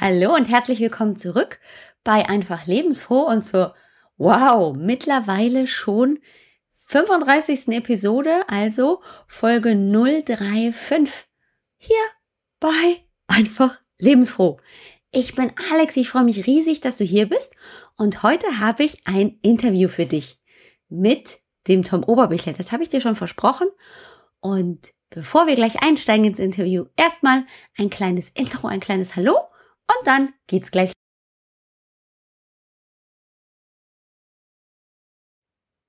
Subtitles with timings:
[0.00, 1.58] Hallo und herzlich willkommen zurück
[2.04, 3.74] bei Einfach Lebensfroh und zur,
[4.16, 6.20] wow, mittlerweile schon
[6.84, 7.66] 35.
[7.70, 11.26] Episode, also Folge 035.
[11.78, 11.96] Hier
[12.60, 12.68] bei
[13.26, 14.58] Einfach Lebensfroh.
[15.10, 17.52] Ich bin Alex, ich freue mich riesig, dass du hier bist
[17.96, 20.38] und heute habe ich ein Interview für dich
[20.88, 22.52] mit dem Tom Oberbichler.
[22.52, 23.66] Das habe ich dir schon versprochen
[24.38, 27.44] und bevor wir gleich einsteigen ins Interview, erstmal
[27.76, 29.47] ein kleines Intro, ein kleines Hallo
[29.88, 30.92] und dann geht's gleich.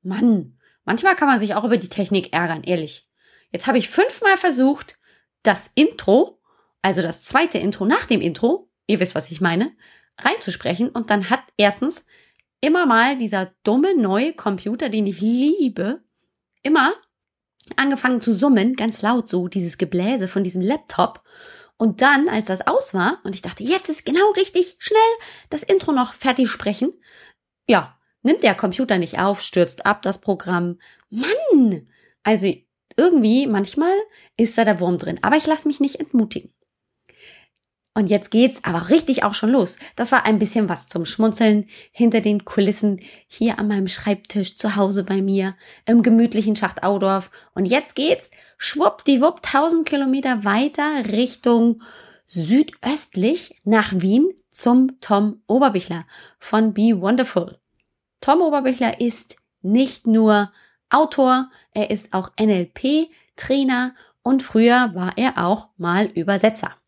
[0.02, 3.10] Mann, manchmal kann man sich auch über die Technik ärgern, ehrlich.
[3.52, 4.98] Jetzt habe ich fünfmal versucht,
[5.44, 6.42] das Intro,
[6.82, 9.76] also das zweite Intro nach dem Intro, ihr wisst, was ich meine,
[10.18, 12.06] reinzusprechen und dann hat erstens
[12.62, 16.04] immer mal dieser dumme neue Computer, den ich liebe,
[16.62, 16.94] immer
[17.76, 21.24] angefangen zu summen, ganz laut so, dieses Gebläse von diesem Laptop.
[21.82, 25.00] Und dann, als das aus war und ich dachte, jetzt ist genau richtig, schnell
[25.50, 26.92] das Intro noch fertig sprechen,
[27.70, 30.80] ja, nimmt der Computer nicht auf, stürzt ab das Programm.
[31.10, 31.88] Mann!
[32.22, 32.54] Also
[32.98, 33.94] irgendwie, manchmal
[34.36, 35.20] ist da der Wurm drin.
[35.22, 36.54] Aber ich lasse mich nicht entmutigen.
[38.00, 39.78] Und jetzt geht's aber richtig auch schon los.
[39.98, 44.78] Das war ein bisschen was zum Schmunzeln hinter den Kulissen hier an meinem Schreibtisch zu
[44.78, 47.30] Hause bei mir im gemütlichen Schacht Audorf.
[47.54, 51.82] Und jetzt geht's schwuppdiwupp 1000 Kilometer weiter Richtung
[52.26, 56.06] südöstlich nach Wien zum Tom Oberbichler
[56.40, 57.60] von Be Wonderful.
[58.22, 60.54] Tom Oberbichler ist nicht nur
[60.90, 66.79] Autor, er ist auch NLP-Trainer und früher war er auch mal Übersetzer.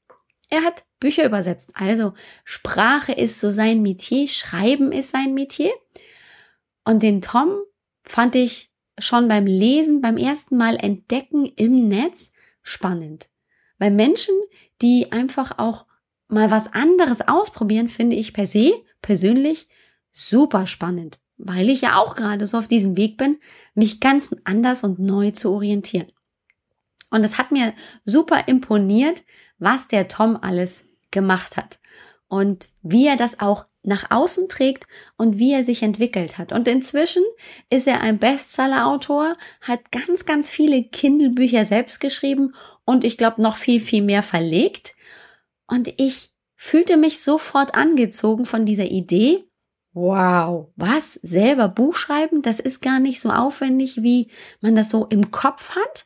[0.52, 1.72] Er hat Bücher übersetzt.
[1.76, 2.14] Also
[2.44, 5.72] Sprache ist so sein Metier, Schreiben ist sein Metier.
[6.84, 7.58] Und den Tom
[8.04, 13.30] fand ich schon beim Lesen, beim ersten Mal entdecken im Netz spannend.
[13.80, 14.36] Weil Menschen,
[14.82, 15.86] die einfach auch
[16.28, 19.70] mal was anderes ausprobieren, finde ich per se persönlich
[20.12, 23.40] super spannend, weil ich ja auch gerade so auf diesem Weg bin,
[23.74, 26.12] mich ganz anders und neu zu orientieren.
[27.10, 27.74] Und es hat mir
[28.06, 29.24] super imponiert,
[29.62, 31.80] was der Tom alles gemacht hat
[32.28, 34.86] und wie er das auch nach außen trägt
[35.18, 36.52] und wie er sich entwickelt hat.
[36.52, 37.24] Und inzwischen
[37.70, 42.54] ist er ein Bestseller-Autor, hat ganz, ganz viele Kindle-Bücher selbst geschrieben
[42.86, 44.96] und ich glaube noch viel, viel mehr verlegt.
[45.68, 49.46] Und ich fühlte mich sofort angezogen von dieser Idee.
[49.94, 51.16] Wow, was?
[51.16, 52.42] Selber Buch schreiben?
[52.42, 54.30] Das ist gar nicht so aufwendig, wie
[54.62, 56.06] man das so im Kopf hat.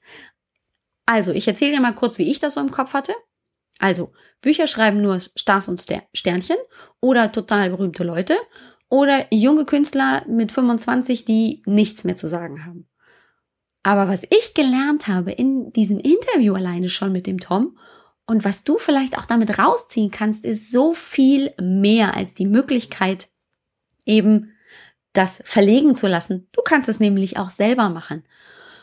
[1.05, 3.13] Also, ich erzähle dir mal kurz, wie ich das so im Kopf hatte.
[3.79, 6.57] Also, Bücher schreiben nur Stars und Sternchen
[7.01, 8.37] oder total berühmte Leute
[8.89, 12.87] oder junge Künstler mit 25, die nichts mehr zu sagen haben.
[13.83, 17.77] Aber was ich gelernt habe in diesem Interview alleine schon mit dem Tom
[18.25, 23.29] und was du vielleicht auch damit rausziehen kannst, ist so viel mehr als die Möglichkeit,
[24.05, 24.53] eben
[25.13, 26.47] das verlegen zu lassen.
[26.51, 28.23] Du kannst es nämlich auch selber machen.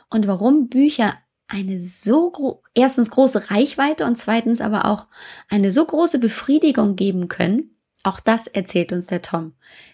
[0.08, 1.18] Und warum Bücher
[1.52, 5.06] eine so gro erstens große Reichweite und zweitens aber auch
[5.50, 7.76] eine so große Befriedigung geben können.
[8.02, 9.52] Auch das erzählt uns der Tom.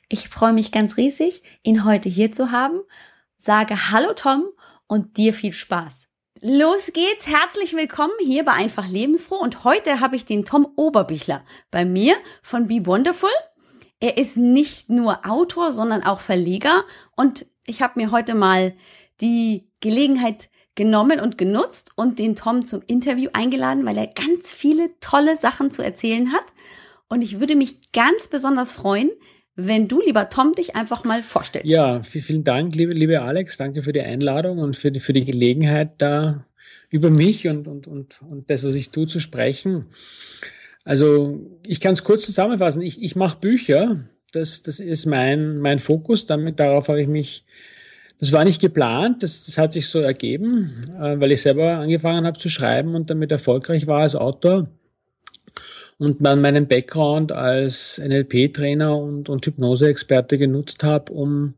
[0.08, 2.80] Ich freue mich ganz riesig, ihn heute hier zu haben.
[3.38, 4.44] Sage Hallo Tom
[4.86, 6.06] und dir viel Spaß.
[6.40, 11.44] Los geht's, herzlich willkommen hier bei Einfach Lebensfroh und heute habe ich den Tom Oberbichler
[11.72, 13.30] bei mir von Be Wonderful.
[13.98, 16.84] Er ist nicht nur Autor, sondern auch Verleger
[17.16, 18.76] und ich habe mir heute mal
[19.20, 24.90] die Gelegenheit genommen und genutzt und den Tom zum Interview eingeladen, weil er ganz viele
[25.00, 26.44] tolle Sachen zu erzählen hat.
[27.08, 29.10] Und ich würde mich ganz besonders freuen,
[29.56, 31.68] wenn du, lieber Tom, dich einfach mal vorstellst.
[31.68, 33.56] Ja, vielen Dank, liebe, liebe Alex.
[33.56, 36.46] Danke für die Einladung und für die, für die Gelegenheit, da
[36.90, 39.86] über mich und, und, und, und das, was ich tue, zu sprechen.
[40.84, 42.82] Also, ich kann es kurz zusammenfassen.
[42.82, 44.04] Ich, ich mache Bücher.
[44.30, 46.26] Das, das ist mein, mein Fokus.
[46.26, 47.44] Damit, darauf habe ich mich
[48.18, 52.26] das war nicht geplant, das, das hat sich so ergeben, äh, weil ich selber angefangen
[52.26, 54.68] habe zu schreiben und damit erfolgreich war als Autor
[55.98, 61.54] und man meinen Background als NLP-Trainer und, und Hypnose-Experte genutzt habe, um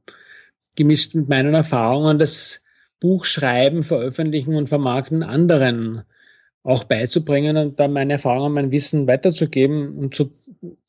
[0.76, 2.60] gemischt mit meinen Erfahrungen das
[3.00, 6.02] Buch schreiben, veröffentlichen und vermarkten anderen
[6.62, 10.30] auch beizubringen und dann meine Erfahrungen, mein Wissen weiterzugeben und so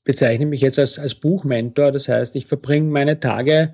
[0.04, 1.92] bezeichne mich jetzt als, als Buchmentor.
[1.92, 3.74] Das heißt, ich verbringe meine Tage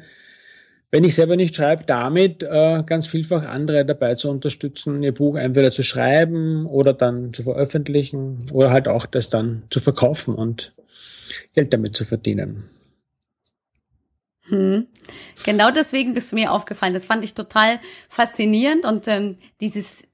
[0.91, 5.35] wenn ich selber nicht schreibe, damit äh, ganz vielfach andere dabei zu unterstützen, ihr Buch
[5.35, 10.73] entweder zu schreiben oder dann zu veröffentlichen oder halt auch das dann zu verkaufen und
[11.53, 12.69] Geld damit zu verdienen.
[14.43, 14.87] Hm.
[15.43, 16.93] Genau deswegen bist du mir aufgefallen.
[16.93, 20.07] Das fand ich total faszinierend und ähm, dieses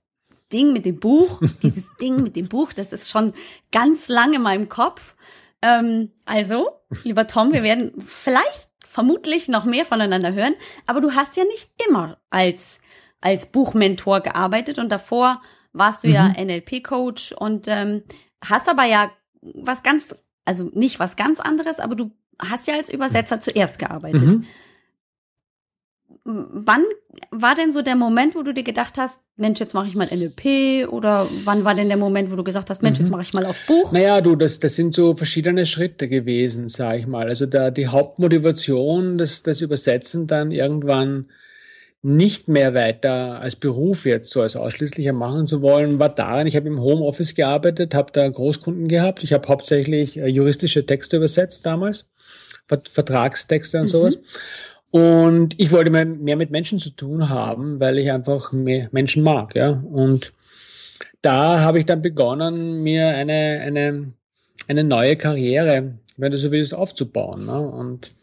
[0.51, 3.33] Ding mit dem Buch, dieses Ding mit dem Buch, das ist schon
[3.71, 5.15] ganz lange in meinem Kopf.
[5.61, 6.69] Ähm, also,
[7.03, 10.53] lieber Tom, wir werden vielleicht vermutlich noch mehr voneinander hören,
[10.85, 12.79] aber du hast ja nicht immer als,
[13.21, 15.41] als Buchmentor gearbeitet und davor
[15.73, 16.13] warst du mhm.
[16.13, 18.03] ja NLP-Coach und ähm,
[18.43, 19.09] hast aber ja
[19.41, 24.21] was ganz, also nicht was ganz anderes, aber du hast ja als Übersetzer zuerst gearbeitet.
[24.21, 24.45] Mhm
[26.25, 26.83] wann
[27.31, 30.07] war denn so der Moment, wo du dir gedacht hast, Mensch, jetzt mache ich mal
[30.07, 33.05] NLP oder wann war denn der Moment, wo du gesagt hast, Mensch, mhm.
[33.05, 33.91] jetzt mache ich mal auf Buch?
[33.91, 37.27] Naja, du, das, das sind so verschiedene Schritte gewesen, sag ich mal.
[37.27, 41.27] Also da die Hauptmotivation, das, das Übersetzen dann irgendwann
[42.03, 46.55] nicht mehr weiter als Beruf jetzt so als ausschließlicher machen zu wollen, war daran, ich
[46.55, 49.23] habe im Homeoffice gearbeitet, habe da Großkunden gehabt.
[49.23, 52.09] Ich habe hauptsächlich äh, juristische Texte übersetzt damals,
[52.67, 53.89] Vertragstexte und mhm.
[53.89, 54.19] sowas.
[54.93, 59.55] Und ich wollte mehr, mit Menschen zu tun haben, weil ich einfach mehr Menschen mag,
[59.55, 59.71] ja.
[59.91, 60.33] Und
[61.23, 64.13] da habe ich dann begonnen, mir eine, eine,
[64.67, 67.47] eine neue Karriere, wenn du so willst, aufzubauen.
[67.47, 67.59] Ne?
[67.59, 68.13] Und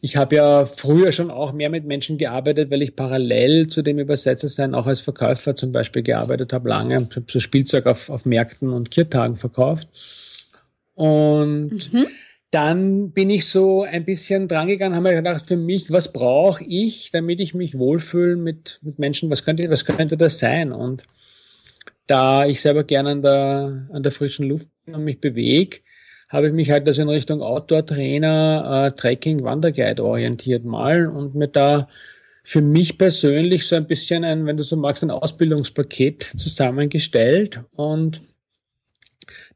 [0.00, 3.98] ich habe ja früher schon auch mehr mit Menschen gearbeitet, weil ich parallel zu dem
[3.98, 7.06] Übersetzersein auch als Verkäufer zum Beispiel gearbeitet habe, lange.
[7.28, 9.90] So Spielzeug auf, auf Märkten und Kirtagen verkauft.
[10.94, 12.06] Und mhm
[12.50, 17.10] dann bin ich so ein bisschen drangegangen, habe mir gedacht, für mich, was brauche ich,
[17.12, 20.72] damit ich mich wohlfühle mit, mit Menschen, was könnte, was könnte das sein?
[20.72, 21.02] Und
[22.06, 25.78] da ich selber gerne an der, an der frischen Luft bin und mich bewege,
[26.28, 31.48] habe ich mich halt also in Richtung Outdoor-Trainer, äh, Trekking, Wanderguide orientiert mal und mir
[31.48, 31.88] da
[32.42, 38.22] für mich persönlich so ein bisschen ein, wenn du so magst, ein Ausbildungspaket zusammengestellt und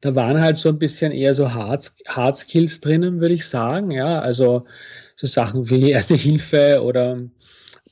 [0.00, 3.90] da waren halt so ein bisschen eher so Hard, Hard Skills drinnen, würde ich sagen.
[3.90, 4.64] Ja, also
[5.16, 7.18] so Sachen wie Erste Hilfe oder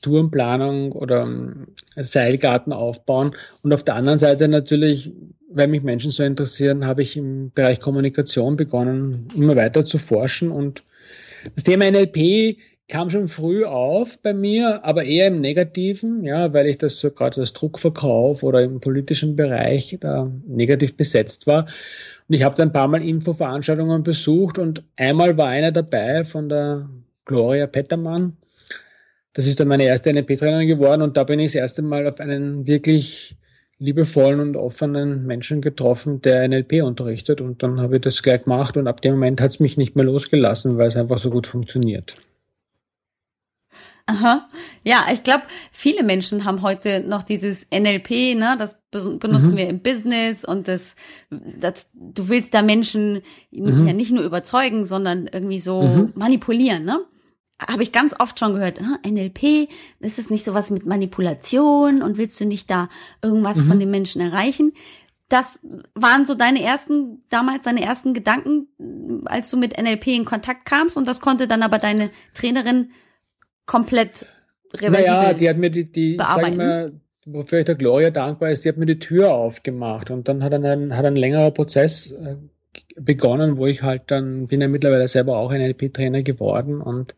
[0.01, 3.35] Tourenplanung oder ähm, Seilgarten aufbauen.
[3.63, 5.11] Und auf der anderen Seite natürlich,
[5.51, 10.51] weil mich Menschen so interessieren, habe ich im Bereich Kommunikation begonnen, immer weiter zu forschen.
[10.51, 10.83] Und
[11.55, 12.57] das Thema NLP
[12.89, 17.11] kam schon früh auf bei mir, aber eher im Negativen, ja, weil ich das so
[17.11, 21.67] gerade als Druckverkauf oder im politischen Bereich da negativ besetzt war.
[22.27, 26.49] Und ich habe da ein paar Mal Infoveranstaltungen besucht und einmal war einer dabei von
[26.49, 26.89] der
[27.25, 28.37] Gloria Pettermann.
[29.33, 32.19] Das ist dann meine erste NLP-Trainerin geworden und da bin ich das erste Mal auf
[32.19, 33.37] einen wirklich
[33.77, 38.75] liebevollen und offenen Menschen getroffen, der NLP unterrichtet und dann habe ich das gleich gemacht
[38.75, 41.47] und ab dem Moment hat es mich nicht mehr losgelassen, weil es einfach so gut
[41.47, 42.15] funktioniert.
[44.09, 44.49] Aha.
[44.83, 48.55] Ja, ich glaube, viele Menschen haben heute noch dieses NLP, ne?
[48.57, 49.57] Das benutzen mhm.
[49.57, 50.95] wir im Business und das,
[51.29, 53.21] das, du willst da Menschen
[53.51, 53.85] mhm.
[53.85, 56.13] ja nicht nur überzeugen, sondern irgendwie so mhm.
[56.15, 57.01] manipulieren, ne?
[57.67, 59.69] Habe ich ganz oft schon gehört, NLP,
[59.99, 62.87] das ist nicht sowas mit Manipulation und willst du nicht da
[63.21, 63.81] irgendwas von mhm.
[63.81, 64.71] den Menschen erreichen?
[65.27, 65.59] Das
[65.93, 68.69] waren so deine ersten, damals deine ersten Gedanken,
[69.25, 72.91] als du mit NLP in Kontakt kamst und das konnte dann aber deine Trainerin
[73.69, 74.25] komplett
[74.73, 76.57] reversibel Naja, die hat mir die, die bearbeiten.
[76.57, 76.93] Mal,
[77.25, 80.53] wofür ich der Gloria dankbar ist, die hat mir die Tür aufgemacht und dann hat
[80.53, 82.37] ein, hat ein längerer Prozess äh,
[82.95, 87.15] begonnen, wo ich halt dann, bin ja mittlerweile selber auch ein NLP-Trainer geworden und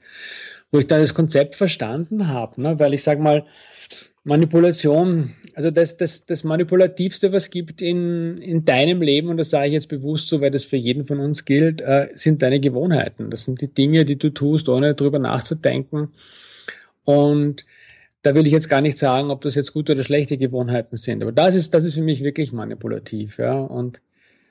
[0.72, 2.80] wo ich dann das Konzept verstanden habe, ne?
[2.80, 3.46] weil ich sag mal,
[4.24, 9.68] Manipulation, also das, das, das Manipulativste, was gibt in, in deinem Leben, und das sage
[9.68, 13.30] ich jetzt bewusst so, weil das für jeden von uns gilt, äh, sind deine Gewohnheiten.
[13.30, 16.10] Das sind die Dinge, die du tust, ohne drüber nachzudenken.
[17.04, 17.66] Und
[18.24, 21.22] da will ich jetzt gar nicht sagen, ob das jetzt gute oder schlechte Gewohnheiten sind.
[21.24, 23.60] Aber das ist, das ist für mich wirklich manipulativ, ja.
[23.60, 24.02] Und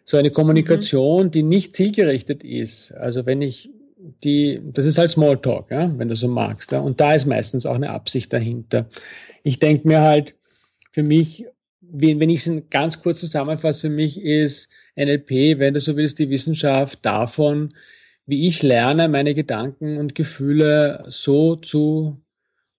[0.04, 1.30] so eine Kommunikation, mhm.
[1.30, 2.92] die nicht zielgerichtet ist.
[2.92, 3.70] Also wenn ich
[4.24, 6.72] die, das ist halt Smalltalk, ja, wenn du so magst.
[6.72, 6.80] Ja.
[6.80, 8.88] Und da ist meistens auch eine Absicht dahinter.
[9.42, 10.34] Ich denke mir halt,
[10.90, 11.46] für mich,
[11.80, 16.30] wenn ich es ganz kurz zusammenfasse, für mich ist NLP, wenn du so willst, die
[16.30, 17.74] Wissenschaft davon,
[18.26, 22.20] wie ich lerne, meine Gedanken und Gefühle so zu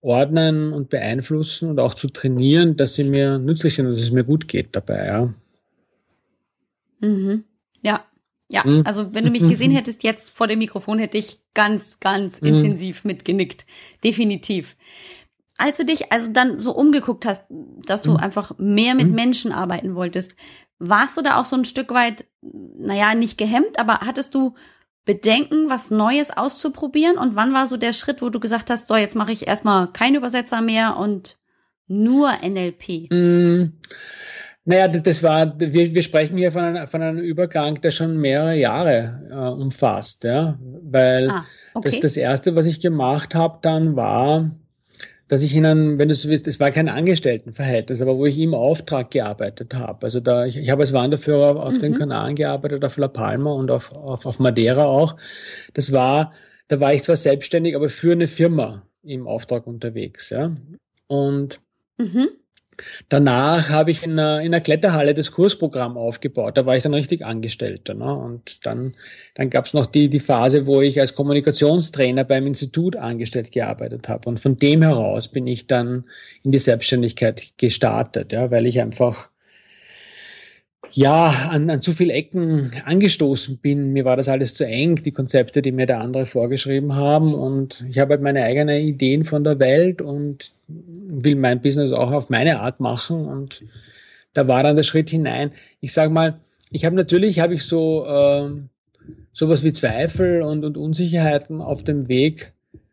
[0.00, 4.10] ordnen und beeinflussen und auch zu trainieren, dass sie mir nützlich sind und dass es
[4.10, 5.34] mir gut geht dabei, ja.
[7.00, 7.44] Mhm.
[7.82, 8.04] Ja,
[8.48, 8.82] ja, mhm.
[8.84, 12.48] also wenn du mich gesehen hättest jetzt vor dem Mikrofon, hätte ich ganz, ganz mhm.
[12.48, 13.64] intensiv mitgenickt.
[14.04, 14.76] Definitiv.
[15.62, 17.44] Als du dich also dann so umgeguckt hast,
[17.86, 18.16] dass du mhm.
[18.16, 19.14] einfach mehr mit mhm.
[19.14, 20.34] Menschen arbeiten wolltest,
[20.80, 24.54] warst du da auch so ein Stück weit, naja, nicht gehemmt, aber hattest du
[25.04, 27.16] Bedenken, was Neues auszuprobieren?
[27.16, 29.86] Und wann war so der Schritt, wo du gesagt hast, so, jetzt mache ich erstmal
[29.92, 31.38] keinen Übersetzer mehr und
[31.86, 33.12] nur NLP?
[33.12, 33.74] Mm.
[34.64, 38.56] Naja, das war, wir, wir sprechen hier von, einem, von einem Übergang, der schon mehrere
[38.56, 41.90] Jahre äh, umfasst, ja, weil ah, okay.
[41.90, 44.50] das, das erste, was ich gemacht habe dann war,
[45.32, 48.52] dass ich ihnen, wenn du so willst, es war kein Angestelltenverhältnis, aber wo ich im
[48.52, 50.02] Auftrag gearbeitet habe.
[50.02, 51.80] Also da, ich, ich habe als Wanderführer auf mhm.
[51.80, 55.16] den Kanaren gearbeitet, auf La Palma und auf, auf, auf Madeira auch.
[55.72, 56.34] Das war,
[56.68, 60.54] da war ich zwar selbstständig, aber für eine Firma im Auftrag unterwegs, ja.
[61.06, 61.62] Und
[61.96, 62.28] mhm.
[63.08, 66.56] Danach habe ich in einer, in einer Kletterhalle das Kursprogramm aufgebaut.
[66.56, 67.94] Da war ich dann richtig Angestellter.
[67.94, 68.12] Ne?
[68.12, 68.94] Und dann,
[69.34, 74.08] dann gab es noch die, die Phase, wo ich als Kommunikationstrainer beim Institut angestellt gearbeitet
[74.08, 74.28] habe.
[74.28, 76.04] Und von dem heraus bin ich dann
[76.42, 79.28] in die Selbstständigkeit gestartet, ja, weil ich einfach
[80.94, 83.92] ja, an, an zu viel Ecken angestoßen bin.
[83.92, 87.32] Mir war das alles zu eng, die Konzepte, die mir der andere vorgeschrieben haben.
[87.32, 92.10] Und ich habe halt meine eigenen Ideen von der Welt und will mein Business auch
[92.10, 93.26] auf meine Art machen.
[93.26, 93.64] Und
[94.34, 95.52] da war dann der Schritt hinein.
[95.80, 98.48] Ich sage mal, ich habe natürlich, habe ich so äh,
[99.32, 102.52] sowas wie Zweifel und, und Unsicherheiten auf dem Weg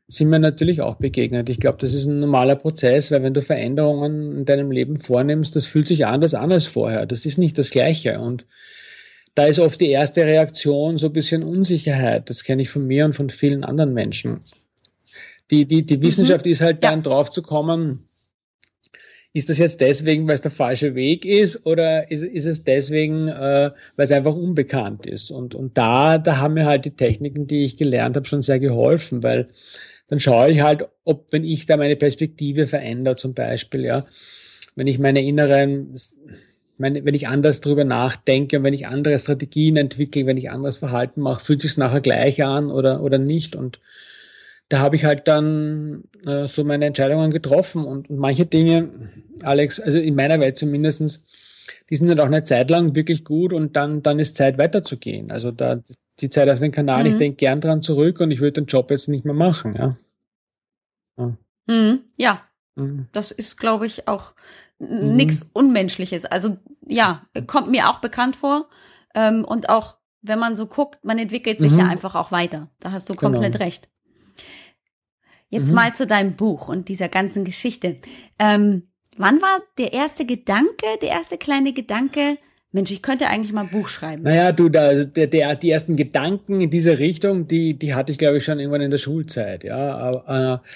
[0.09, 1.49] sind mir natürlich auch begegnet.
[1.49, 5.55] Ich glaube, das ist ein normaler Prozess, weil wenn du Veränderungen in deinem Leben vornimmst,
[5.55, 7.05] das fühlt sich anders an als vorher.
[7.05, 8.19] Das ist nicht das Gleiche.
[8.19, 8.47] Und
[9.35, 12.27] da ist oft die erste Reaktion so ein bisschen Unsicherheit.
[12.29, 14.41] Das kenne ich von mir und von vielen anderen Menschen.
[15.51, 16.51] Die, die, die Wissenschaft mhm.
[16.51, 17.03] ist halt dann ja.
[17.03, 18.09] drauf zu kommen,
[19.31, 23.27] ist das jetzt deswegen, weil es der falsche Weg ist oder ist, ist es deswegen,
[23.27, 25.29] äh, weil es einfach unbekannt ist?
[25.29, 28.59] Und, und da, da haben mir halt die Techniken, die ich gelernt habe, schon sehr
[28.59, 29.49] geholfen, weil
[30.07, 34.05] dann schaue ich halt, ob, wenn ich da meine Perspektive verändere, zum Beispiel, ja,
[34.75, 35.93] wenn ich meine inneren,
[36.79, 40.77] meine, wenn ich anders drüber nachdenke und wenn ich andere Strategien entwickle, wenn ich anderes
[40.77, 43.55] Verhalten mache, fühlt sich nachher gleich an oder, oder nicht.
[43.55, 43.79] Und
[44.69, 48.89] da habe ich halt dann äh, so meine Entscheidungen getroffen und, und manche Dinge,
[49.41, 51.25] Alex, also in meiner Welt zumindestens,
[51.89, 55.31] die sind dann auch eine Zeit lang wirklich gut und dann, dann ist Zeit weiterzugehen.
[55.31, 55.79] Also da
[56.19, 57.09] die Zeit auf den Kanal, mhm.
[57.09, 59.97] ich denke gern dran zurück und ich würde den Job jetzt nicht mehr machen, ja.
[61.17, 62.41] Ja, mhm, ja.
[62.75, 63.07] Mhm.
[63.11, 64.33] das ist, glaube ich, auch
[64.77, 65.15] mhm.
[65.15, 66.25] nichts Unmenschliches.
[66.25, 66.57] Also
[66.87, 68.69] ja, kommt mir auch bekannt vor.
[69.15, 71.89] Ähm, und auch, wenn man so guckt, man entwickelt sich ja mhm.
[71.89, 72.69] einfach auch weiter.
[72.79, 73.65] Da hast du komplett genau.
[73.65, 73.89] recht.
[75.49, 75.75] Jetzt mhm.
[75.75, 77.95] mal zu deinem Buch und dieser ganzen Geschichte.
[78.37, 78.83] Ähm,
[79.17, 82.37] wann war der erste Gedanke, der erste kleine Gedanke,
[82.71, 84.23] Mensch, ich könnte eigentlich mal ein Buch schreiben.
[84.23, 88.19] Naja, du, da, der, der, die ersten Gedanken in diese Richtung, die, die hatte ich,
[88.19, 89.97] glaube ich, schon irgendwann in der Schulzeit, ja.
[89.97, 90.67] Aber, äh,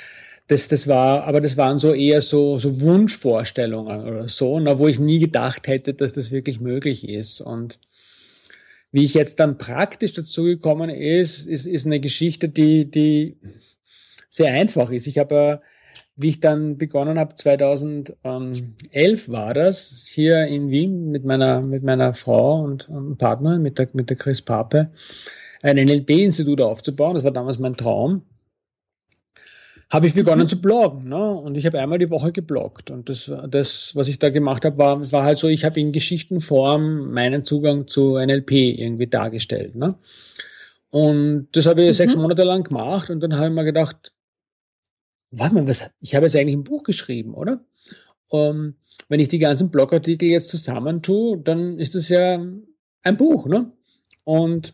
[0.47, 4.87] das, das war, aber das waren so eher so, so Wunschvorstellungen oder so, na, wo
[4.87, 7.41] ich nie gedacht hätte, dass das wirklich möglich ist.
[7.41, 7.79] Und
[8.91, 13.37] wie ich jetzt dann praktisch dazu gekommen ist, ist, ist eine Geschichte, die, die
[14.33, 15.07] sehr einfach ist.
[15.07, 15.61] Ich habe
[16.15, 22.13] wie ich dann begonnen habe, 2011 war das, hier in Wien mit meiner, mit meiner
[22.13, 24.91] Frau und, und Partner, mit der, mit der Chris Pape,
[25.63, 27.15] ein NLP-Institut aufzubauen.
[27.15, 28.21] Das war damals mein Traum.
[29.89, 30.49] Habe ich begonnen mhm.
[30.49, 31.09] zu bloggen.
[31.09, 31.31] Ne?
[31.31, 32.91] Und ich habe einmal die Woche gebloggt.
[32.91, 35.91] Und das, das was ich da gemacht habe, war, war halt so, ich habe in
[35.91, 39.75] Geschichtenform meinen Zugang zu NLP irgendwie dargestellt.
[39.75, 39.95] Ne?
[40.89, 41.93] Und das habe ich mhm.
[41.93, 43.09] sechs Monate lang gemacht.
[43.09, 44.12] Und dann habe ich mir gedacht,
[45.37, 47.63] warte mal, was, ich habe jetzt eigentlich ein Buch geschrieben, oder?
[48.29, 48.75] Um, ähm,
[49.09, 52.43] wenn ich die ganzen Blogartikel jetzt zusammentue, dann ist das ja
[53.03, 53.71] ein Buch, ne?
[54.23, 54.73] Und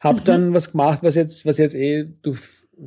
[0.00, 0.24] habe mhm.
[0.24, 2.36] dann was gemacht, was jetzt, was jetzt eh du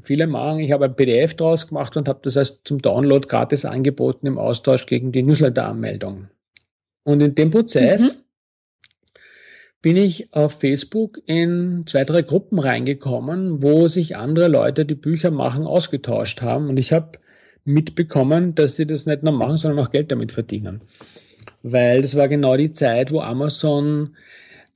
[0.01, 0.59] viele machen.
[0.59, 4.37] Ich habe ein PDF draus gemacht und habe das als zum Download gratis angeboten im
[4.37, 6.29] Austausch gegen die Newsletter-Anmeldung.
[7.03, 8.26] Und in dem Prozess mhm
[9.81, 15.31] bin ich auf Facebook in zwei, drei Gruppen reingekommen, wo sich andere Leute, die Bücher
[15.31, 16.69] machen, ausgetauscht haben.
[16.69, 17.19] Und ich habe
[17.63, 20.81] mitbekommen, dass sie das nicht nur machen, sondern auch Geld damit verdienen.
[21.63, 24.15] Weil das war genau die Zeit, wo Amazon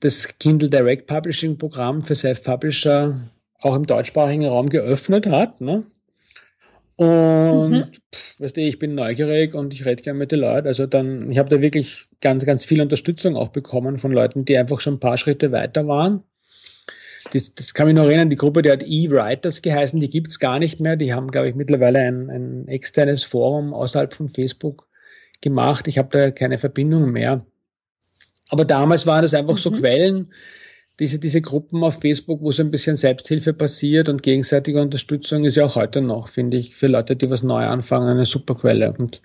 [0.02, 5.62] das Kindle Direct Publishing Programm für Self-Publisher auch im deutschsprachigen Raum geöffnet hat.
[5.62, 5.84] Ne?
[7.02, 7.86] Und mhm.
[8.14, 10.68] pff, weißt du, ich bin neugierig und ich rede gerne mit den Leuten.
[10.68, 14.56] Also dann, ich habe da wirklich ganz, ganz viel Unterstützung auch bekommen von Leuten, die
[14.56, 16.22] einfach schon ein paar Schritte weiter waren.
[17.34, 20.60] Das, das kann mich noch erinnern, die Gruppe, die hat E-Writers geheißen, die gibt's gar
[20.60, 20.96] nicht mehr.
[20.96, 24.88] Die haben, glaube ich, mittlerweile ein, ein externes Forum außerhalb von Facebook
[25.42, 25.88] gemacht.
[25.88, 27.44] Ich habe da keine Verbindung mehr.
[28.50, 29.58] Aber damals waren das einfach mhm.
[29.58, 30.32] so Quellen,
[31.02, 35.56] diese, diese Gruppen auf Facebook, wo so ein bisschen Selbsthilfe passiert und gegenseitige Unterstützung ist
[35.56, 38.94] ja auch heute noch, finde ich, für Leute, die was neu anfangen, eine super Quelle.
[38.96, 39.20] Und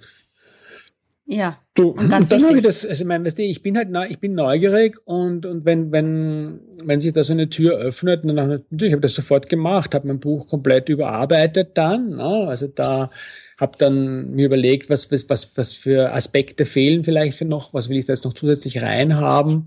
[1.26, 1.58] ja.
[1.74, 2.56] Du, und ganz und dann wichtig.
[2.58, 5.66] Ich das, also ich meine, weißt du, ich bin halt, ich bin neugierig und, und
[5.66, 9.50] wenn, wenn, wenn sich da so eine Tür öffnet, dann natürlich habe ich das sofort
[9.50, 12.46] gemacht, habe mein Buch komplett überarbeitet dann, ne?
[12.48, 13.10] also da
[13.58, 17.98] habe dann mir überlegt, was, was, was, was für Aspekte fehlen vielleicht noch, was will
[17.98, 19.66] ich da jetzt noch zusätzlich reinhaben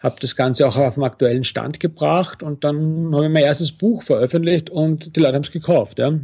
[0.00, 3.72] habe das Ganze auch auf den aktuellen Stand gebracht und dann habe ich mein erstes
[3.72, 5.98] Buch veröffentlicht und die Leute haben es gekauft.
[5.98, 6.18] Ja.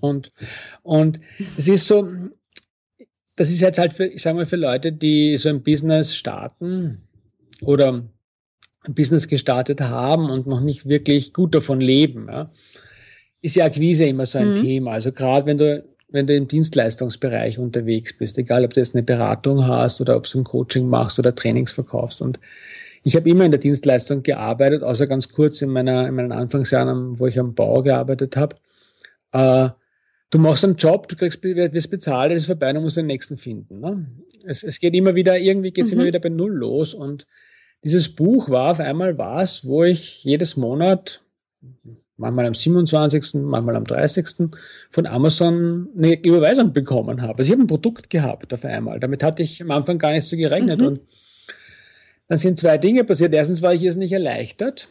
[0.00, 0.32] Und,
[0.82, 1.20] und
[1.56, 2.08] es ist so,
[3.36, 7.02] das ist jetzt halt für, ich sage mal, für Leute, die so ein Business starten
[7.62, 8.04] oder
[8.84, 12.52] ein Business gestartet haben und noch nicht wirklich gut davon leben, ja,
[13.42, 14.56] ist ja Akquise immer so ein mhm.
[14.56, 14.92] Thema.
[14.92, 19.02] Also gerade wenn du, wenn du im Dienstleistungsbereich unterwegs bist, egal ob du jetzt eine
[19.02, 22.20] Beratung hast oder ob du ein Coaching machst oder Trainings verkaufst.
[22.20, 22.38] Und
[23.08, 27.18] ich habe immer in der Dienstleistung gearbeitet, außer ganz kurz in, meiner, in meinen Anfangsjahren,
[27.18, 28.56] wo ich am Bau gearbeitet habe.
[29.32, 29.70] Äh,
[30.28, 33.38] du machst einen Job, du kriegst, wirst bezahlt, das ist vorbei, du musst den nächsten
[33.38, 33.80] finden.
[33.80, 34.06] Ne?
[34.44, 36.00] Es, es geht immer wieder, irgendwie geht es mhm.
[36.00, 37.26] immer wieder bei Null los und
[37.82, 41.22] dieses Buch war auf einmal was, wo ich jedes Monat,
[42.18, 44.50] manchmal am 27., manchmal am 30.
[44.90, 47.38] von Amazon eine Überweisung bekommen habe.
[47.38, 49.00] Also ich habe ein Produkt gehabt auf einmal.
[49.00, 50.80] Damit hatte ich am Anfang gar nicht so gerechnet.
[50.80, 50.86] Mhm.
[50.86, 51.00] Und
[52.28, 53.34] dann sind zwei Dinge passiert.
[53.34, 54.88] Erstens war ich jetzt nicht erleichtert,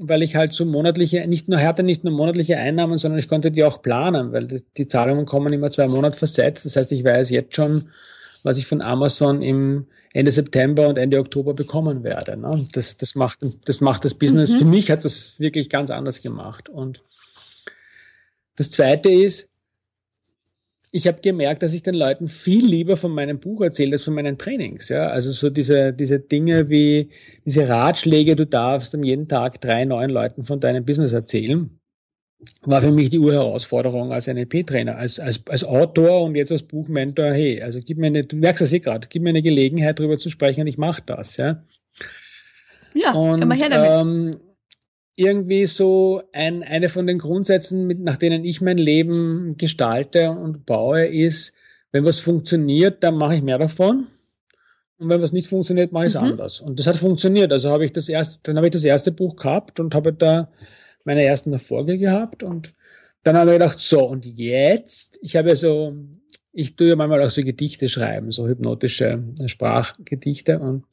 [0.00, 3.50] weil ich halt so monatliche, nicht nur hatte nicht nur monatliche Einnahmen, sondern ich konnte
[3.50, 6.64] die auch planen, weil die Zahlungen kommen immer zwei Monate versetzt.
[6.64, 7.90] Das heißt, ich weiß jetzt schon,
[8.42, 12.36] was ich von Amazon im Ende September und Ende Oktober bekommen werde.
[12.36, 12.66] Ne?
[12.72, 14.58] Das, das, macht, das macht das Business, mhm.
[14.58, 16.68] für mich hat das wirklich ganz anders gemacht.
[16.68, 17.02] Und
[18.56, 19.50] das Zweite ist,
[20.90, 24.14] ich habe gemerkt, dass ich den Leuten viel lieber von meinem Buch erzähle als von
[24.14, 24.88] meinen Trainings.
[24.88, 25.08] Ja?
[25.08, 27.10] Also so diese, diese Dinge wie
[27.44, 31.78] diese Ratschläge, du darfst am jeden Tag drei neuen Leuten von deinem Business erzählen
[32.62, 37.32] war für mich die Urherausforderung als NLP-Trainer, als, als, als Autor und jetzt als Buchmentor,
[37.32, 40.18] hey, also gib mir eine, du merkst das eh gerade, gib mir eine Gelegenheit, darüber
[40.18, 41.62] zu sprechen und ich mache das, ja.
[42.94, 44.34] Ja, und, immer her damit.
[44.34, 44.40] Ähm,
[45.18, 50.64] irgendwie so ein, eine von den Grundsätzen, mit, nach denen ich mein Leben gestalte und
[50.64, 51.54] baue, ist,
[51.92, 54.06] wenn was funktioniert, dann mache ich mehr davon.
[54.98, 56.28] Und wenn was nicht funktioniert, mache ich es mhm.
[56.28, 56.60] anders.
[56.60, 57.52] Und das hat funktioniert.
[57.52, 60.50] Also habe ich das erste, dann habe ich das erste Buch gehabt und habe da
[61.04, 62.74] meine ersten Erfolge gehabt und
[63.22, 65.94] dann habe ich gedacht, so, und jetzt, ich habe ja so,
[66.52, 70.84] ich tue ja manchmal auch so Gedichte schreiben, so hypnotische Sprachgedichte und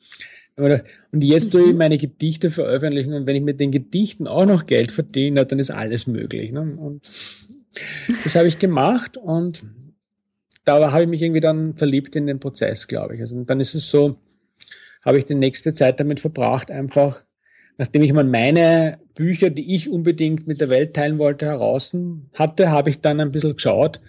[0.58, 1.78] und jetzt tue ich mhm.
[1.78, 5.72] meine Gedichte veröffentlichen und wenn ich mit den Gedichten auch noch Geld verdiene, dann ist
[5.72, 6.52] alles möglich.
[6.52, 6.62] Ne?
[6.62, 7.10] Und
[8.24, 9.64] das habe ich gemacht und
[10.64, 13.22] da habe ich mich irgendwie dann verliebt in den Prozess, glaube ich.
[13.22, 14.18] Also dann ist es so,
[15.04, 17.26] habe ich die nächste Zeit damit verbracht, einfach
[17.78, 21.96] nachdem ich mal meine Bücher, die ich unbedingt mit der Welt teilen wollte, heraus
[22.34, 24.00] hatte, habe ich dann ein bisschen geschaut,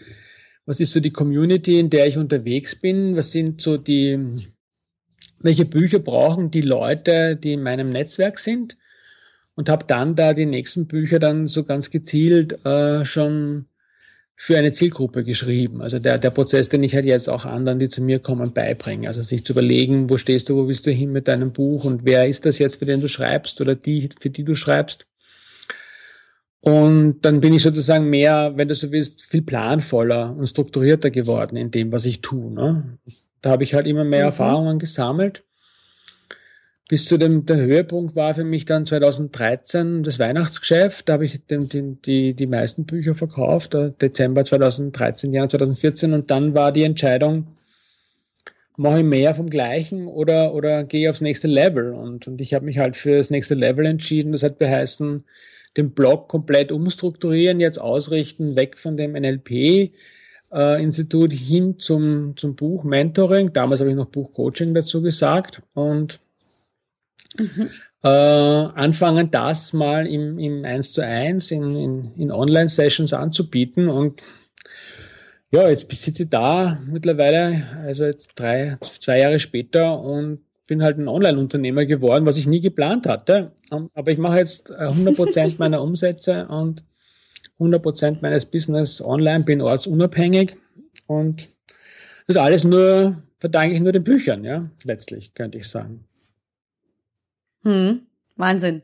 [0.64, 4.18] was ist so die Community, in der ich unterwegs bin, was sind so die,
[5.38, 8.76] welche Bücher brauchen die Leute, die in meinem Netzwerk sind
[9.54, 13.66] und habe dann da die nächsten Bücher dann so ganz gezielt äh, schon
[14.38, 15.80] für eine Zielgruppe geschrieben.
[15.80, 19.08] Also der, der Prozess, den ich halt jetzt auch anderen, die zu mir kommen, beibringe.
[19.08, 22.04] Also sich zu überlegen, wo stehst du, wo willst du hin mit deinem Buch und
[22.04, 25.06] wer ist das jetzt, für den du schreibst oder die, für die du schreibst.
[26.60, 31.56] Und dann bin ich sozusagen mehr, wenn du so willst, viel planvoller und strukturierter geworden
[31.56, 32.52] in dem, was ich tue.
[32.52, 32.98] Ne?
[33.46, 34.26] Da habe ich halt immer mehr mhm.
[34.26, 35.44] Erfahrungen gesammelt
[36.88, 41.08] bis zu dem, der Höhepunkt war für mich dann 2013 das Weihnachtsgeschäft.
[41.08, 46.12] Da habe ich den, den, die, die meisten Bücher verkauft, Dezember 2013, Januar 2014.
[46.12, 47.48] Und dann war die Entscheidung,
[48.76, 51.92] mache ich mehr vom Gleichen oder, oder gehe ich aufs nächste Level?
[51.92, 54.30] Und, und ich habe mich halt für das nächste Level entschieden.
[54.30, 55.24] Das hat beheißen,
[55.76, 59.92] den Blog komplett umstrukturieren, jetzt ausrichten, weg von dem NLP.
[60.52, 63.52] Äh, Institut hin zum, zum Buch Mentoring.
[63.52, 66.20] Damals habe ich noch Buch Coaching dazu gesagt und
[67.38, 67.68] Mhm.
[68.02, 73.88] Äh, anfangen, das mal im, im 1 zu 1 in, in, in Online-Sessions anzubieten.
[73.88, 74.22] Und
[75.50, 80.98] ja, jetzt sitze ich da mittlerweile, also jetzt drei, zwei Jahre später und bin halt
[80.98, 83.52] ein Online-Unternehmer geworden, was ich nie geplant hatte.
[83.72, 86.82] Ähm, aber ich mache jetzt 100% äh, meiner Umsätze und
[87.58, 90.56] 100% meines Business online, bin ortsunabhängig
[91.06, 91.48] und
[92.26, 96.04] das alles nur verdanke ich nur den Büchern, ja, letztlich, könnte ich sagen.
[97.62, 98.02] Hm,
[98.36, 98.82] Wahnsinn.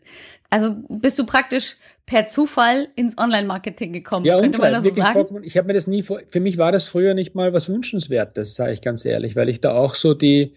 [0.51, 5.43] Also bist du praktisch per Zufall ins Online-Marketing gekommen, ja, könnte man das so sagen?
[5.45, 8.55] Ich habe mir das nie vor, für mich war das früher nicht mal was Wünschenswertes,
[8.55, 10.55] sage ich ganz ehrlich, weil ich da auch so die,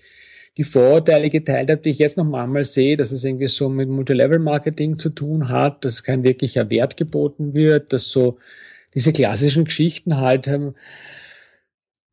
[0.58, 3.90] die Vorurteile geteilt habe, die ich jetzt noch manchmal sehe, dass es irgendwie so mit
[3.90, 8.38] Multilevel-Marketing zu tun hat, dass kein wirklicher Wert geboten wird, dass so
[8.94, 10.76] diese klassischen Geschichten halt, ähm,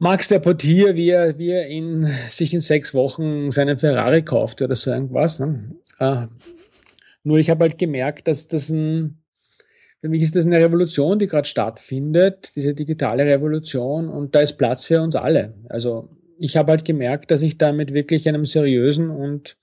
[0.02, 4.60] Max der Portier, wie er, wie er in, sich in sechs Wochen seinen Ferrari kauft
[4.60, 5.38] oder so irgendwas.
[5.38, 5.76] Ne?
[6.00, 6.26] Äh,
[7.22, 9.22] nur ich habe halt gemerkt, dass das ein,
[10.00, 14.54] für mich ist das eine Revolution, die gerade stattfindet, diese digitale Revolution und da ist
[14.54, 15.54] Platz für uns alle.
[15.68, 16.08] Also
[16.42, 19.56] ich habe halt gemerkt, dass ich da mit wirklich einem seriösen und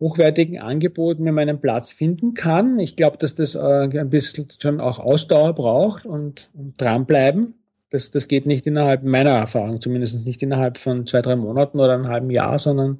[0.00, 2.78] hochwertigen Angebot mir meinen Platz finden kann.
[2.78, 7.54] Ich glaube, dass das äh, ein bisschen schon auch Ausdauer braucht und, und dranbleiben.
[7.90, 11.94] Das, das geht nicht innerhalb meiner Erfahrung, zumindest nicht innerhalb von zwei, drei Monaten oder
[11.94, 12.98] einem halben Jahr, sondern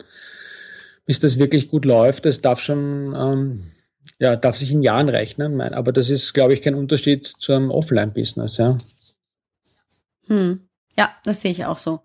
[1.07, 3.73] bis das wirklich gut läuft, das darf schon, ähm,
[4.19, 5.61] ja, darf sich in Jahren rechnen.
[5.61, 8.79] Aber das ist, glaube ich, kein Unterschied zu einem Offline-Business, ja.
[10.27, 10.69] Hm.
[10.97, 12.01] Ja, das sehe ich auch so.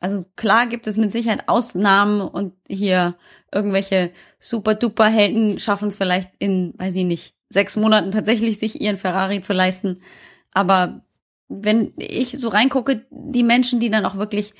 [0.00, 3.16] Also klar gibt es mit Sicherheit Ausnahmen und hier
[3.52, 9.42] irgendwelche super-duper-Helden schaffen es vielleicht in, weiß ich nicht, sechs Monaten tatsächlich sich ihren Ferrari
[9.42, 10.00] zu leisten.
[10.52, 11.04] Aber
[11.48, 14.54] wenn ich so reingucke, die Menschen, die dann auch wirklich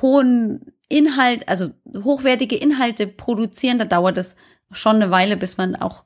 [0.00, 1.70] hohen Inhalt, also
[2.02, 4.34] hochwertige Inhalte produzieren, da dauert es
[4.70, 6.04] schon eine Weile, bis man auch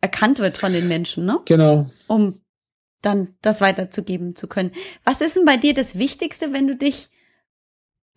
[0.00, 1.40] erkannt wird von den Menschen, ne?
[1.46, 1.90] Genau.
[2.06, 2.40] Um
[3.02, 4.72] dann das weiterzugeben zu können.
[5.04, 7.10] Was ist denn bei dir das Wichtigste, wenn du dich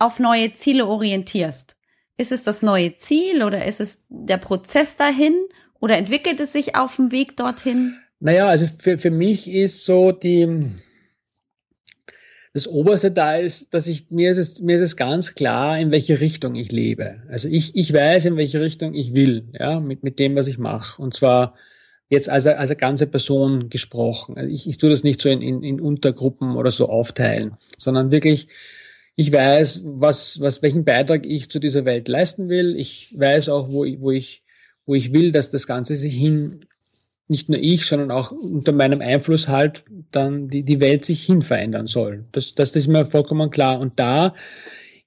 [0.02, 1.78] auf neue Ziele orientierst?
[2.18, 5.34] Ist es das neue Ziel oder ist es der Prozess dahin
[5.80, 7.96] oder entwickelt es sich auf dem Weg dorthin?
[8.20, 10.48] Naja, also für, für mich ist so die,
[12.54, 15.92] das Oberste da ist, dass ich, mir ist es, mir ist es ganz klar, in
[15.92, 17.24] welche Richtung ich lebe.
[17.30, 20.58] Also ich, ich weiß, in welche Richtung ich will, ja, mit, mit dem, was ich
[20.58, 21.02] mache.
[21.02, 21.56] Und zwar
[22.10, 24.38] jetzt als, als eine ganze Person gesprochen.
[24.38, 28.12] Also ich, ich tue das nicht so in, in, in Untergruppen oder so aufteilen, sondern
[28.12, 28.48] wirklich,
[29.16, 32.76] ich weiß, was, was, welchen Beitrag ich zu dieser Welt leisten will.
[32.76, 34.44] Ich weiß auch, wo ich, wo ich,
[34.86, 36.66] wo ich will, dass das Ganze sich hin,
[37.28, 41.42] nicht nur ich, sondern auch unter meinem Einfluss halt dann die, die Welt sich hin
[41.42, 42.26] verändern soll.
[42.32, 43.80] Das, das, das ist mir vollkommen klar.
[43.80, 44.34] Und da,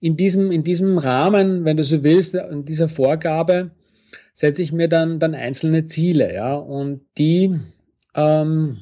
[0.01, 3.71] in diesem, in diesem Rahmen, wenn du so willst, in dieser Vorgabe,
[4.35, 7.59] setze ich mir dann, dann einzelne Ziele, ja, und die
[8.15, 8.79] ähm,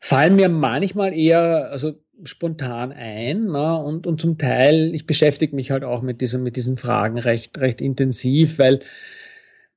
[0.00, 5.70] fallen mir manchmal eher also spontan ein ne, und, und zum Teil, ich beschäftige mich
[5.70, 8.80] halt auch mit, dieser, mit diesen Fragen recht, recht intensiv, weil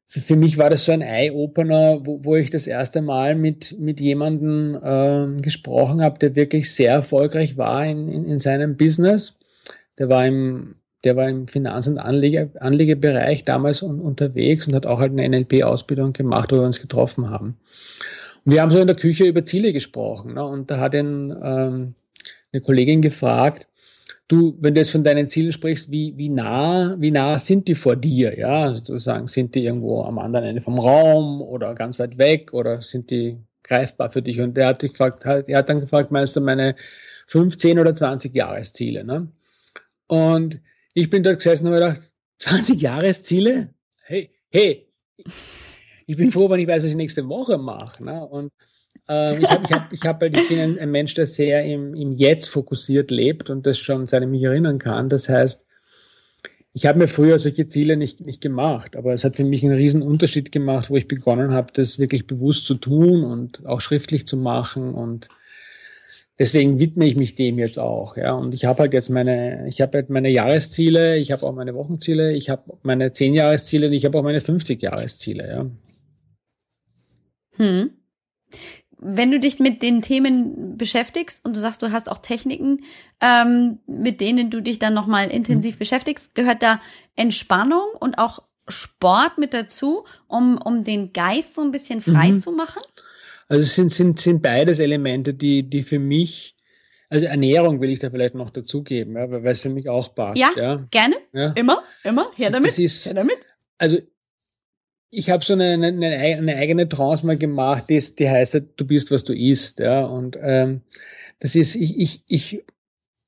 [0.05, 3.77] für, für mich war das so ein Eye-Opener, wo, wo ich das erste Mal mit,
[3.79, 9.37] mit jemandem äh, gesprochen habe, der wirklich sehr erfolgreich war in, in, in seinem Business.
[9.97, 14.85] Der war im der war im Finanz- und Anlege, Anlegebereich damals un, unterwegs und hat
[14.85, 17.57] auch halt eine NLP-Ausbildung gemacht, wo wir uns getroffen haben.
[18.43, 20.33] Und wir haben so in der Küche über Ziele gesprochen.
[20.33, 20.43] Ne?
[20.43, 21.93] Und da hat ihn ähm,
[22.51, 23.67] eine Kollegin gefragt,
[24.27, 27.75] du, wenn du jetzt von deinen Zielen sprichst, wie, wie nah, wie nah sind die
[27.75, 28.37] vor dir?
[28.37, 32.81] Ja, sozusagen, sind die irgendwo am anderen Ende vom Raum oder ganz weit weg oder
[32.81, 34.39] sind die greifbar für dich?
[34.39, 36.75] Und er hat, gefragt, er hat dann gefragt, meinst du meine
[37.27, 39.03] 15 oder 20 Jahresziele?
[39.03, 39.31] Ne?
[40.07, 40.59] Und
[40.93, 43.73] ich bin dort gesessen und habe gedacht, 20 Jahresziele?
[44.03, 44.87] Hey, hey,
[46.05, 48.03] ich bin froh, wenn ich weiß, was ich nächste Woche mache.
[48.03, 48.25] Ne?
[48.25, 48.51] Und
[49.09, 51.63] ähm, ich, hab, ich, hab, ich, hab halt, ich bin ein, ein, Mensch, der sehr
[51.63, 55.09] im, im Jetzt fokussiert lebt und das schon seit ich mich erinnern kann.
[55.09, 55.65] Das heißt,
[56.73, 59.75] ich habe mir früher solche Ziele nicht, nicht gemacht, aber es hat für mich einen
[59.75, 64.27] riesen Unterschied gemacht, wo ich begonnen habe, das wirklich bewusst zu tun und auch schriftlich
[64.27, 65.27] zu machen und
[66.37, 68.17] deswegen widme ich mich dem jetzt auch.
[68.17, 71.53] Ja, und ich habe halt jetzt meine, ich habe halt meine Jahresziele, ich habe auch
[71.53, 75.47] meine Wochenziele, ich habe meine zehn Jahresziele, ich habe auch meine 50 Jahresziele.
[75.49, 75.65] Ja.
[77.55, 77.89] Hm.
[78.99, 82.83] Wenn du dich mit den Themen beschäftigst und du sagst, du hast auch Techniken,
[83.21, 85.79] ähm, mit denen du dich dann nochmal intensiv hm.
[85.79, 86.81] beschäftigst, gehört da
[87.15, 92.37] Entspannung und auch Sport mit dazu, um, um den Geist so ein bisschen frei mhm.
[92.37, 92.81] zu machen?
[93.47, 96.55] Also es sind, sind, sind beides Elemente, die, die für mich,
[97.09, 100.37] also Ernährung will ich da vielleicht noch dazugeben, ja, weil es für mich auch passt.
[100.37, 100.85] Ja, ja.
[100.91, 101.15] gerne.
[101.31, 101.51] Ja.
[101.51, 102.71] Immer, immer, her damit.
[102.71, 103.37] Das ist, her damit.
[103.77, 103.99] Also
[105.09, 109.11] ich habe so eine, eine, eine, eigene Trance mal gemacht, die, die heißt, du bist,
[109.11, 109.79] was du isst.
[109.79, 110.81] Ja, und ähm,
[111.39, 112.63] das ist, ich, ich, ich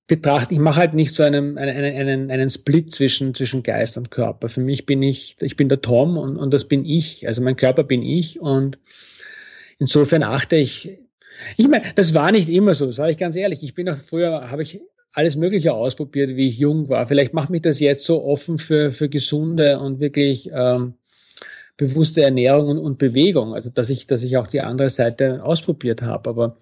[0.08, 4.12] betrachte, ich mache halt nicht so einen, einen, einen, einen Split zwischen, zwischen Geist und
[4.12, 4.50] Körper.
[4.50, 7.28] Für mich bin ich, ich bin der Tom und, und das bin ich.
[7.28, 8.78] Also mein Körper bin ich und
[9.80, 11.00] Insofern achte ich,
[11.56, 13.64] ich meine, das war nicht immer so, sage ich ganz ehrlich.
[13.64, 14.82] Ich bin auch früher, habe ich
[15.14, 17.08] alles Mögliche ausprobiert, wie ich jung war.
[17.08, 20.96] Vielleicht macht mich das jetzt so offen für, für gesunde und wirklich ähm,
[21.80, 23.56] bewusste Ernährung und, und Bewegung.
[23.56, 26.30] Also dass ich, dass ich auch die andere Seite ausprobiert habe.
[26.30, 26.58] Aber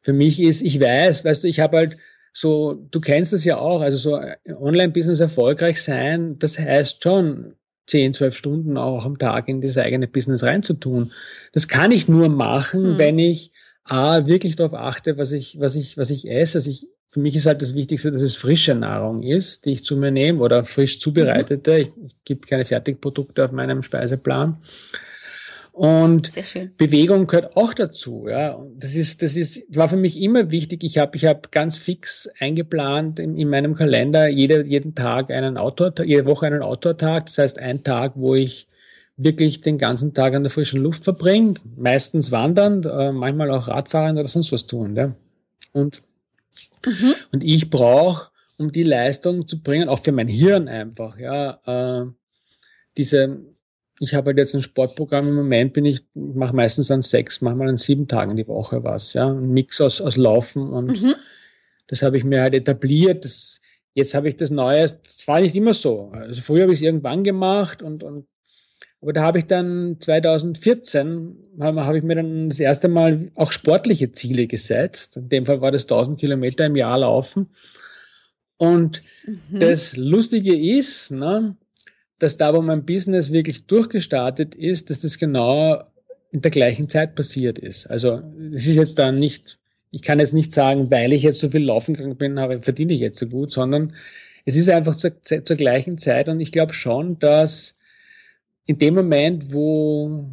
[0.00, 1.96] für mich ist, ich weiß, weißt du, ich habe halt
[2.32, 7.54] so, du kennst das ja auch, also so Online-Business erfolgreich sein, das heißt schon,
[7.86, 11.12] 10, 12 Stunden auch am Tag in das eigene Business reinzutun.
[11.52, 12.98] Das kann ich nur machen, mhm.
[12.98, 13.52] wenn ich
[13.84, 16.58] A, wirklich darauf achte, was ich, was ich, was ich esse.
[16.58, 19.84] Also ich, für mich ist halt das Wichtigste, dass es frische Nahrung ist, die ich
[19.84, 21.70] zu mir nehme oder frisch zubereitete.
[21.70, 21.78] Mhm.
[21.78, 24.56] Ich, ich gebe keine Fertigprodukte auf meinem Speiseplan.
[25.70, 26.32] Und
[26.76, 28.26] Bewegung gehört auch dazu.
[28.28, 30.82] Ja, das ist, das ist, war für mich immer wichtig.
[30.82, 35.56] Ich habe, ich habe ganz fix eingeplant in, in meinem Kalender jede, jeden Tag einen
[35.56, 37.26] Outdoor, jede Woche einen Outdoor-Tag.
[37.26, 38.66] Das heißt, ein Tag, wo ich
[39.16, 44.18] wirklich den ganzen Tag an der frischen Luft verbringe, meistens wandernd, äh, manchmal auch Radfahren
[44.18, 44.96] oder sonst was tun.
[44.96, 45.14] Ja.
[45.72, 46.02] Und,
[46.86, 47.14] mhm.
[47.32, 52.06] und ich brauche, um die Leistung zu bringen, auch für mein Hirn einfach, ja, äh,
[52.96, 53.54] diese
[54.00, 57.40] ich habe halt jetzt ein Sportprogramm im Moment, bin ich, ich mache meistens an sechs,
[57.40, 59.28] manchmal an sieben Tagen die Woche was, ja.
[59.28, 61.14] Ein Mix aus, aus Laufen und mhm.
[61.86, 63.24] das habe ich mir halt etabliert.
[63.24, 63.60] Das,
[63.94, 66.10] jetzt habe ich das Neue, das war nicht immer so.
[66.12, 68.26] Also früher habe ich es irgendwann gemacht und, und
[69.04, 74.12] aber da habe ich dann 2014, habe, ich mir dann das erste Mal auch sportliche
[74.12, 75.18] Ziele gesetzt.
[75.18, 77.50] In dem Fall war das 1000 Kilometer im Jahr laufen.
[78.56, 79.60] Und mhm.
[79.60, 81.54] das Lustige ist, ne,
[82.18, 85.84] dass da, wo mein Business wirklich durchgestartet ist, dass das genau
[86.30, 87.86] in der gleichen Zeit passiert ist.
[87.88, 88.22] Also
[88.54, 89.58] es ist jetzt da nicht,
[89.90, 92.94] ich kann jetzt nicht sagen, weil ich jetzt so viel laufen gegangen bin, habe, verdiene
[92.94, 93.92] ich jetzt so gut, sondern
[94.46, 97.73] es ist einfach zur, zur gleichen Zeit und ich glaube schon, dass
[98.66, 100.26] in dem Moment, wo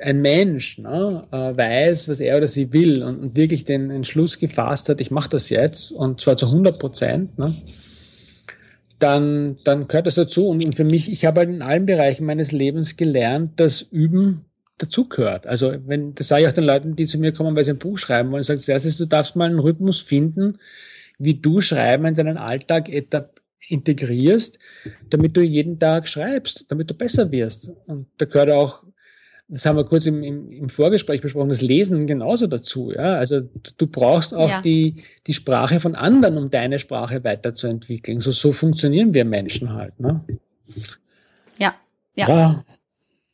[0.00, 4.88] ein Mensch ne, äh, weiß, was er oder sie will und, wirklich den Entschluss gefasst
[4.88, 7.54] hat, ich mache das jetzt und zwar zu 100 Prozent, ne,
[8.98, 10.48] dann, dann gehört das dazu.
[10.48, 14.44] Und für mich, ich habe halt in allen Bereichen meines Lebens gelernt, dass Üben
[14.78, 15.46] dazugehört.
[15.46, 17.78] Also wenn, das sage ich auch den Leuten, die zu mir kommen, weil sie ein
[17.78, 20.58] Buch schreiben wollen, ich sage, erstes, du darfst mal einen Rhythmus finden,
[21.18, 22.88] wie du Schreiben in deinen Alltag
[23.68, 24.58] integrierst,
[25.10, 27.70] damit du jeden Tag schreibst, damit du besser wirst.
[27.86, 28.82] Und da gehört auch
[29.52, 32.90] das haben wir kurz im, im, im Vorgespräch besprochen, das Lesen genauso dazu.
[32.90, 33.16] Ja?
[33.16, 33.42] Also
[33.76, 34.62] du brauchst auch ja.
[34.62, 38.20] die, die Sprache von anderen, um deine Sprache weiterzuentwickeln.
[38.20, 40.00] So, so funktionieren wir Menschen halt.
[40.00, 40.24] Ne?
[41.58, 41.74] Ja,
[42.14, 42.28] ja.
[42.28, 42.64] ja.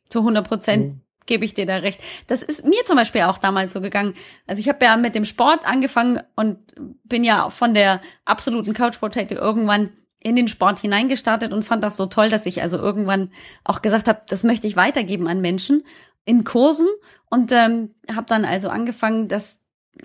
[0.09, 0.85] Zu 100 Prozent.
[0.87, 2.01] Mhm gebe ich dir da recht.
[2.25, 4.15] Das ist mir zum Beispiel auch damals so gegangen.
[4.47, 6.57] Also ich habe ja mit dem Sport angefangen und
[7.03, 11.97] bin ja von der absoluten Couch Potato irgendwann in den Sport hineingestartet und fand das
[11.97, 13.31] so toll, dass ich also irgendwann
[13.63, 15.83] auch gesagt habe, das möchte ich weitergeben an Menschen
[16.25, 16.87] in Kursen
[17.29, 19.61] und ähm, habe dann also angefangen, das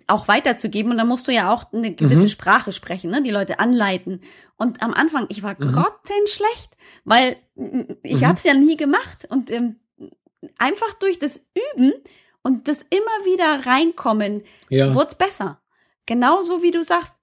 [0.07, 2.29] auch weiterzugeben und dann musst du ja auch eine gewisse mhm.
[2.29, 3.23] Sprache sprechen, ne?
[3.23, 4.21] die Leute anleiten.
[4.57, 5.73] Und am Anfang, ich war mhm.
[5.73, 7.37] grottenschlecht, weil
[8.03, 8.27] ich mhm.
[8.27, 9.77] habe es ja nie gemacht und ähm,
[10.59, 11.93] einfach durch das Üben
[12.43, 14.95] und das immer wieder reinkommen, ja.
[14.95, 15.61] wird's besser.
[16.07, 17.15] Genauso wie du sagst,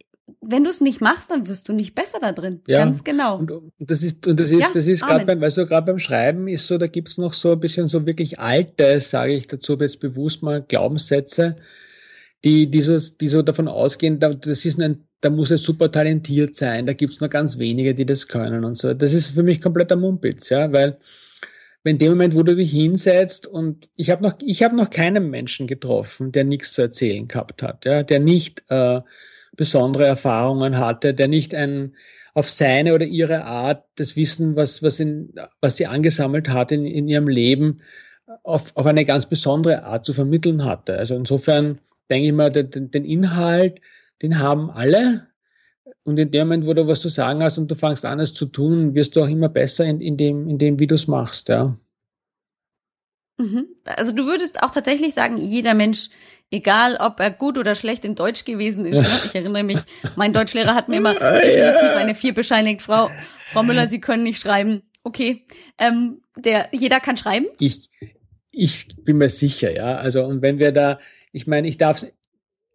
[0.42, 2.62] wenn du es nicht machst, dann wirst du nicht besser da drin.
[2.68, 2.80] Ja.
[2.80, 3.38] Ganz genau.
[3.38, 5.86] Und, und das ist, und das ist, ja, das ist gerade beim, weißt du, gerade
[5.86, 9.48] beim Schreiben ist so, da gibt's noch so ein bisschen so wirklich alte, sage ich
[9.48, 11.56] dazu jetzt bewusst mal, Glaubenssätze,
[12.44, 15.92] die, die, so, die so davon ausgehen, da, das ist ein, da muss es super
[15.92, 18.94] talentiert sein, da gibt's nur ganz wenige, die das können und so.
[18.94, 20.98] Das ist für mich kompletter Mumpitz, ja, weil
[21.84, 24.90] wenn in dem Moment, wo du dich hinsetzt und ich habe noch, ich habe noch
[24.90, 29.02] keinen Menschen getroffen, der nichts zu erzählen gehabt hat, ja, der nicht äh,
[29.56, 31.96] besondere Erfahrungen hatte, der nicht ein
[32.34, 36.86] auf seine oder ihre Art das Wissen, was, was, in, was sie angesammelt hat in,
[36.86, 37.82] in ihrem Leben,
[38.44, 40.98] auf, auf eine ganz besondere Art zu vermitteln hatte.
[40.98, 43.82] Also insofern denke ich mal, den, den Inhalt,
[44.22, 45.28] den haben alle.
[46.04, 48.34] Und in dem Moment, wo du was zu sagen hast und du fangst an, es
[48.34, 51.08] zu tun, wirst du auch immer besser in, in, dem, in dem, wie du es
[51.08, 51.78] machst, ja.
[53.38, 53.68] Mhm.
[53.84, 56.10] Also du würdest auch tatsächlich sagen, jeder Mensch
[56.52, 59.02] egal ob er gut oder schlecht in Deutsch gewesen ist.
[59.02, 59.20] Ne?
[59.26, 59.80] Ich erinnere mich,
[60.16, 62.82] mein Deutschlehrer hat mir immer definitiv eine vier bescheinigt.
[62.82, 63.10] Frau,
[63.52, 64.84] Frau Müller, Sie können nicht schreiben.
[65.04, 65.46] Okay,
[65.80, 67.48] ähm, der, jeder kann schreiben?
[67.60, 67.90] Ich,
[68.52, 69.96] ich bin mir sicher, ja.
[69.96, 71.00] Also, und wenn wir da,
[71.32, 72.06] ich meine, ich darf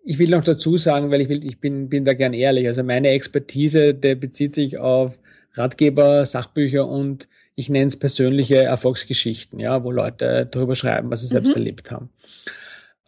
[0.09, 2.69] ich will noch dazu sagen, weil ich will, ich bin, bin da gern ehrlich.
[2.69, 5.19] Also meine Expertise, der bezieht sich auf
[5.55, 11.27] Ratgeber, Sachbücher und ich nenne es persönliche Erfolgsgeschichten, ja, wo Leute darüber schreiben, was sie
[11.27, 11.57] selbst mhm.
[11.57, 12.11] erlebt haben.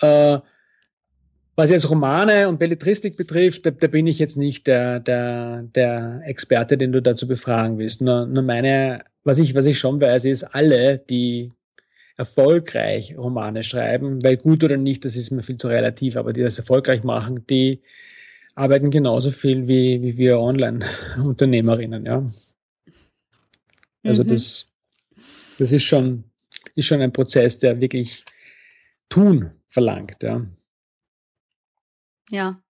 [0.00, 0.40] Äh,
[1.58, 6.20] was jetzt Romane und Belletristik betrifft, da, da bin ich jetzt nicht der, der, der
[6.24, 8.00] Experte, den du dazu befragen willst.
[8.00, 11.50] Nur, nur meine, was ich, was ich schon weiß, ist, alle, die
[12.16, 16.42] erfolgreich Romane schreiben, weil gut oder nicht, das ist mir viel zu relativ, aber die
[16.42, 17.82] das erfolgreich machen, die
[18.54, 22.24] arbeiten genauso viel wie, wie wir Online-Unternehmerinnen, ja.
[24.04, 24.28] Also mhm.
[24.28, 24.70] das,
[25.58, 26.22] das ist schon,
[26.76, 28.24] ist schon ein Prozess, der wirklich
[29.08, 30.46] tun verlangt, ja.
[32.30, 32.60] Ja.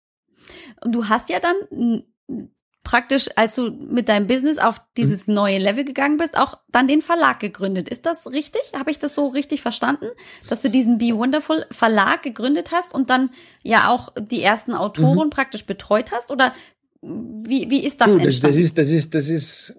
[0.82, 2.04] Und du hast ja dann
[2.88, 5.34] praktisch, als du mit deinem Business auf dieses mhm.
[5.34, 7.86] neue Level gegangen bist, auch dann den Verlag gegründet.
[7.86, 8.62] Ist das richtig?
[8.74, 10.06] Habe ich das so richtig verstanden?
[10.48, 13.28] Dass du diesen Be Wonderful Verlag gegründet hast und dann
[13.62, 15.30] ja auch die ersten Autoren mhm.
[15.30, 16.30] praktisch betreut hast?
[16.30, 16.54] Oder
[17.02, 18.56] wie, wie ist das du, entstanden?
[18.56, 19.76] Das ist, das ist, das ist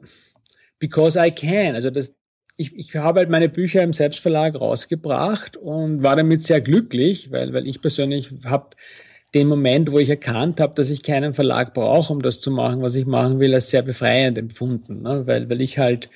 [0.77, 1.73] because I can.
[1.73, 2.13] Also das,
[2.57, 7.53] ich, ich habe halt meine Bücher im Selbstverlag rausgebracht und war damit sehr glücklich, weil,
[7.53, 8.75] weil ich persönlich habe
[9.33, 12.81] den Moment, wo ich erkannt habe, dass ich keinen Verlag brauche, um das zu machen,
[12.81, 15.27] was ich machen will, als sehr befreiend empfunden, ne?
[15.27, 16.09] weil, weil ich halt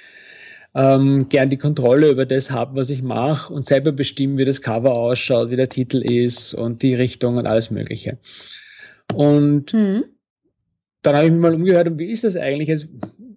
[0.75, 4.61] ähm, gern die Kontrolle über das habe, was ich mache und selber bestimmen, wie das
[4.61, 8.17] Cover ausschaut, wie der Titel ist und die Richtung und alles Mögliche.
[9.13, 10.05] Und mhm.
[11.03, 12.71] dann habe ich mich mal umgehört, und wie ist das eigentlich?
[12.71, 12.87] Also,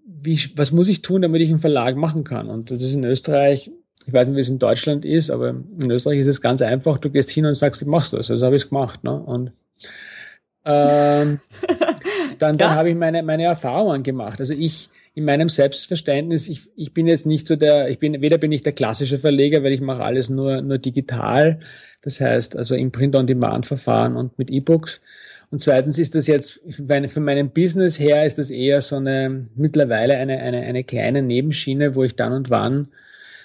[0.07, 2.49] wie, was muss ich tun, damit ich einen Verlag machen kann?
[2.49, 3.71] Und das ist in Österreich,
[4.07, 6.99] ich weiß nicht, wie es in Deutschland ist, aber in Österreich ist es ganz einfach.
[6.99, 8.31] Du gehst hin und sagst, ich machst das.
[8.31, 9.05] Also habe ich es gemacht.
[9.05, 9.13] Ne?
[9.13, 9.53] Und
[10.65, 11.41] ähm,
[12.39, 12.75] dann, dann ja.
[12.75, 14.41] habe ich meine, meine Erfahrungen gemacht.
[14.41, 18.37] Also ich, in meinem Selbstverständnis, ich, ich bin jetzt nicht so der, ich bin, weder
[18.39, 21.61] bin ich der klassische Verleger, weil ich mache alles nur, nur digital.
[22.03, 25.01] Das heißt, also im Print-on-Demand-Verfahren und mit E-Books.
[25.51, 30.17] Und zweitens ist das jetzt, von meinem Business her ist das eher so eine, mittlerweile
[30.17, 32.89] eine, eine, eine kleine Nebenschiene, wo ich dann und wann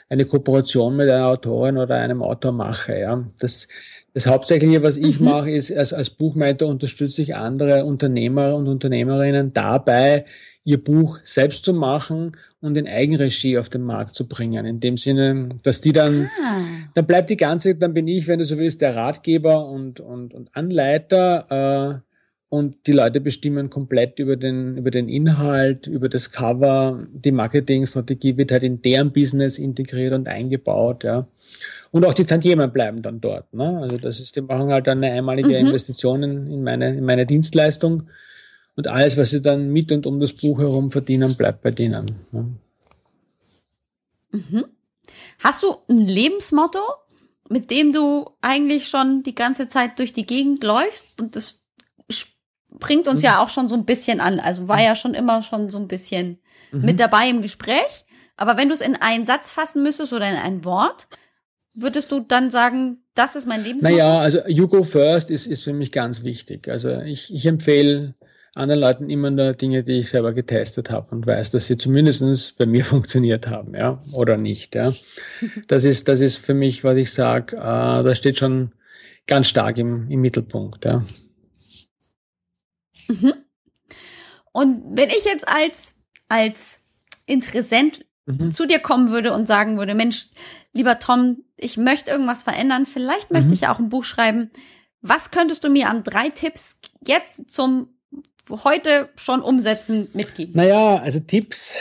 [0.10, 3.26] eine Kooperation mit einer Autorin oder einem Autor mache, ja.
[3.40, 3.70] Das,
[4.14, 5.26] das Hauptsächliche, was ich mhm.
[5.26, 10.26] mache, ist, als, als Buchmeister unterstütze ich andere Unternehmer und Unternehmerinnen dabei,
[10.64, 14.66] ihr Buch selbst zu machen und in Eigenregie auf den Markt zu bringen.
[14.66, 16.62] In dem Sinne, dass die dann, ah.
[16.94, 20.34] dann bleibt die ganze, dann bin ich, wenn du so willst, der Ratgeber und, und,
[20.34, 22.12] und Anleiter, äh,
[22.52, 27.08] und die Leute bestimmen komplett über den, über den Inhalt, über das Cover.
[27.14, 31.28] Die Marketingstrategie wird halt in deren Business integriert und eingebaut, ja.
[31.92, 33.80] Und auch die Tantiemen bleiben dann dort, ne?
[33.82, 35.68] Also das ist, die machen halt eine einmalige mhm.
[35.68, 38.04] Investition in meine, in meine Dienstleistung
[38.76, 42.16] und alles, was sie dann mit und um das Buch herum verdienen, bleibt bei denen.
[42.32, 42.54] Ne?
[44.32, 44.66] Mhm.
[45.40, 46.80] Hast du ein Lebensmotto,
[47.50, 51.20] mit dem du eigentlich schon die ganze Zeit durch die Gegend läufst?
[51.20, 51.62] Und das
[52.70, 53.26] bringt uns mhm.
[53.26, 54.40] ja auch schon so ein bisschen an.
[54.40, 56.40] Also war ja schon immer schon so ein bisschen
[56.72, 56.86] mhm.
[56.86, 58.06] mit dabei im Gespräch.
[58.38, 61.08] Aber wenn du es in einen Satz fassen müsstest oder in ein Wort,
[61.74, 63.96] würdest du dann sagen, das ist mein Lebensmotto?
[63.96, 66.68] Naja, also You Go First ist, ist für mich ganz wichtig.
[66.68, 68.16] Also ich, ich empfehle
[68.54, 72.52] anderen Leuten immer nur Dinge, die ich selber getestet habe und weiß, dass sie zumindestens
[72.52, 74.76] bei mir funktioniert haben, ja, oder nicht.
[74.76, 74.94] Ja.
[75.68, 77.60] Das ist, das ist für mich, was ich sage, äh,
[78.04, 78.74] das steht schon
[79.28, 80.86] ganz stark im, im Mittelpunkt.
[80.86, 81.06] Ja.
[83.08, 83.34] Mhm.
[84.52, 85.94] Und wenn ich jetzt als,
[86.28, 86.82] als
[87.26, 88.06] Interessent
[88.40, 88.52] mhm.
[88.52, 90.28] zu dir kommen würde und sagen würde, Mensch,
[90.74, 93.54] lieber Tom, ich möchte irgendwas verändern, vielleicht möchte mhm.
[93.54, 94.52] ich auch ein Buch schreiben.
[95.02, 97.90] Was könntest du mir an drei Tipps jetzt zum
[98.50, 100.54] heute schon umsetzen mitgeben?
[100.56, 101.74] Naja, also Tipps,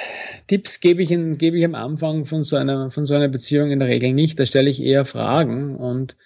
[0.46, 3.70] Tipps gebe ich, in, gebe ich am Anfang von so einer, von so einer Beziehung
[3.70, 4.38] in der Regel nicht.
[4.38, 6.16] Da stelle ich eher Fragen und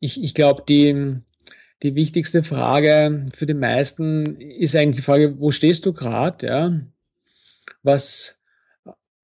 [0.00, 1.16] ich, ich glaube, die,
[1.82, 6.80] die wichtigste Frage für die meisten ist eigentlich die Frage, wo stehst du gerade, ja?
[7.82, 8.40] Was,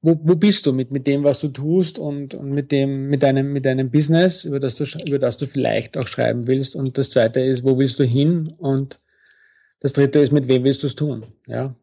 [0.03, 3.23] wo, wo bist du mit, mit dem, was du tust und, und mit dem, mit
[3.23, 6.75] deinem, mit deinem Business, über das du, über das du vielleicht auch schreiben willst.
[6.75, 8.55] Und das zweite ist, wo willst du hin?
[8.57, 8.99] Und
[9.81, 11.27] das dritte ist, mit wem willst du es tun?
[11.47, 11.75] Ja.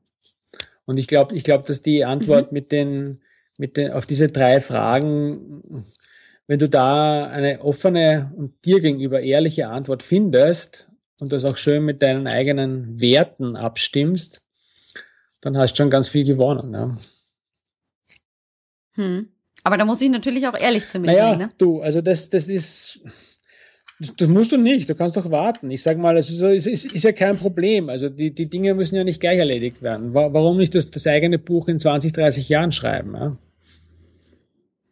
[0.86, 2.56] Und ich glaube, ich glaube, dass die Antwort mhm.
[2.56, 3.22] mit den,
[3.58, 5.86] mit den, auf diese drei Fragen,
[6.48, 10.88] wenn du da eine offene und dir gegenüber ehrliche Antwort findest
[11.20, 14.42] und das auch schön mit deinen eigenen Werten abstimmst,
[15.42, 16.74] dann hast du schon ganz viel gewonnen.
[16.74, 16.98] Ja.
[18.98, 19.30] Hm.
[19.64, 21.40] Aber da muss ich natürlich auch ehrlich zu mir naja, sein.
[21.40, 21.50] Ne?
[21.58, 23.02] Du, also das, das ist,
[24.00, 25.72] das musst du nicht, du kannst doch warten.
[25.72, 27.90] Ich sage mal, es ist, ist, ist, ja kein Problem.
[27.90, 30.14] Also die, die Dinge müssen ja nicht gleich erledigt werden.
[30.14, 33.16] Warum nicht das, das eigene Buch in 20, 30 Jahren schreiben?
[33.16, 33.38] Ja?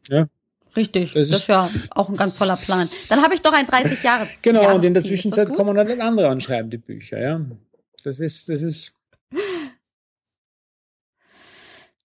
[0.10, 0.28] ja.
[0.76, 2.89] Richtig, das, das ist ja auch ein ganz toller Plan.
[3.08, 4.80] Dann habe ich doch ein 30 Jahre Genau, Jahresziel.
[4.80, 7.41] und in der Zwischenzeit kommen dann andere und schreiben die Bücher, ja.
[8.04, 8.94] Das ist, das ist.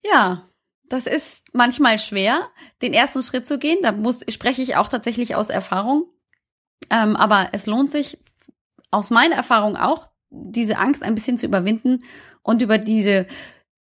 [0.05, 0.50] Ja,
[0.91, 2.49] das ist manchmal schwer,
[2.83, 3.79] den ersten Schritt zu gehen.
[3.81, 6.07] Da muss, spreche ich auch tatsächlich aus Erfahrung.
[6.91, 8.19] Ähm, aber es lohnt sich
[8.91, 12.01] aus meiner Erfahrung auch, diese Angst ein bisschen zu überwinden
[12.43, 13.27] und über diese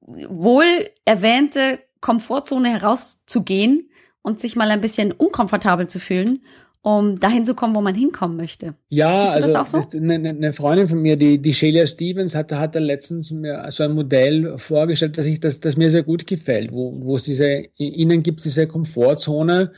[0.01, 3.91] wohl erwähnte Komfortzone herauszugehen
[4.23, 6.45] und sich mal ein bisschen unkomfortabel zu fühlen,
[6.83, 8.75] um dahin zu kommen, wo man hinkommen möchte.
[8.89, 9.97] Ja, also so?
[9.97, 13.83] eine, eine, Freundin von mir, die, die Shelia Stevens, hat, hat da letztens mir so
[13.83, 17.65] ein Modell vorgestellt, dass ich das, das mir sehr gut gefällt, wo, wo es diese,
[17.77, 19.73] ihnen gibt es diese Komfortzone,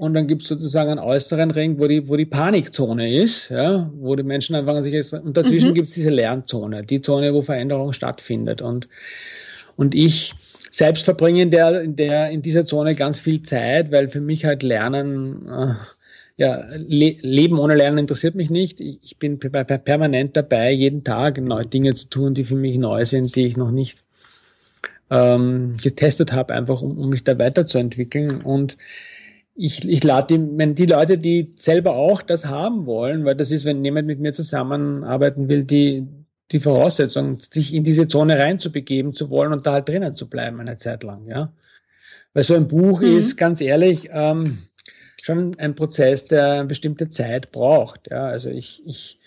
[0.00, 3.90] und dann gibt es sozusagen einen äußeren Ring, wo die, wo die Panikzone ist, ja,
[3.94, 5.74] wo die Menschen einfach sich jetzt, und dazwischen mhm.
[5.74, 8.62] gibt es diese Lernzone, die Zone, wo Veränderung stattfindet.
[8.62, 8.88] Und,
[9.76, 10.32] und ich
[10.70, 14.46] selbst verbringe in der, in der, in dieser Zone ganz viel Zeit, weil für mich
[14.46, 15.74] halt Lernen, äh,
[16.40, 18.80] ja, Le Leben ohne Lernen interessiert mich nicht.
[18.80, 23.36] Ich bin permanent dabei, jeden Tag neue Dinge zu tun, die für mich neu sind,
[23.36, 24.04] die ich noch nicht
[25.10, 28.40] ähm, getestet habe, einfach um, um mich da weiterzuentwickeln.
[28.40, 28.78] Und
[29.54, 33.50] ich, ich lade die, wenn die Leute, die selber auch das haben wollen, weil das
[33.50, 36.06] ist, wenn jemand mit mir zusammenarbeiten will, die,
[36.52, 40.58] die Voraussetzung, sich in diese Zone reinzubegeben zu wollen und da halt drinnen zu bleiben
[40.58, 41.52] eine Zeit lang, ja.
[42.32, 43.18] Weil so ein Buch mhm.
[43.18, 44.58] ist, ganz ehrlich, ähm,
[45.26, 48.26] schon ein Prozess, der eine bestimmte Zeit braucht, ja.
[48.26, 49.18] Also ich, ich,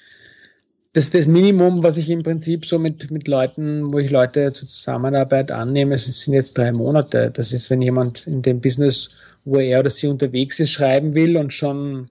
[0.93, 4.67] das das Minimum, was ich im Prinzip so mit, mit Leuten, wo ich Leute zur
[4.67, 7.31] Zusammenarbeit annehme, es sind jetzt drei Monate.
[7.31, 9.09] Das ist, wenn jemand in dem Business,
[9.43, 12.09] wo er oder sie unterwegs ist, schreiben will und schon,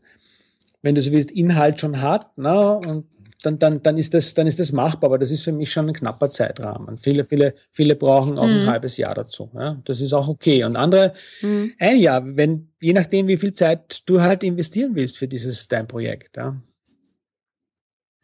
[0.82, 3.06] wenn du so willst, Inhalt schon hat, ne, und
[3.42, 5.10] dann, dann, dann ist das, dann ist das machbar.
[5.10, 6.98] Aber das ist für mich schon ein knapper Zeitrahmen.
[6.98, 8.60] Viele, viele, viele brauchen auch mhm.
[8.60, 9.50] ein halbes Jahr dazu.
[9.54, 9.80] Ja.
[9.84, 10.64] Das ist auch okay.
[10.64, 11.72] Und andere mhm.
[11.78, 15.86] ein Jahr, wenn, je nachdem, wie viel Zeit du halt investieren willst für dieses, dein
[15.86, 16.56] Projekt, ja.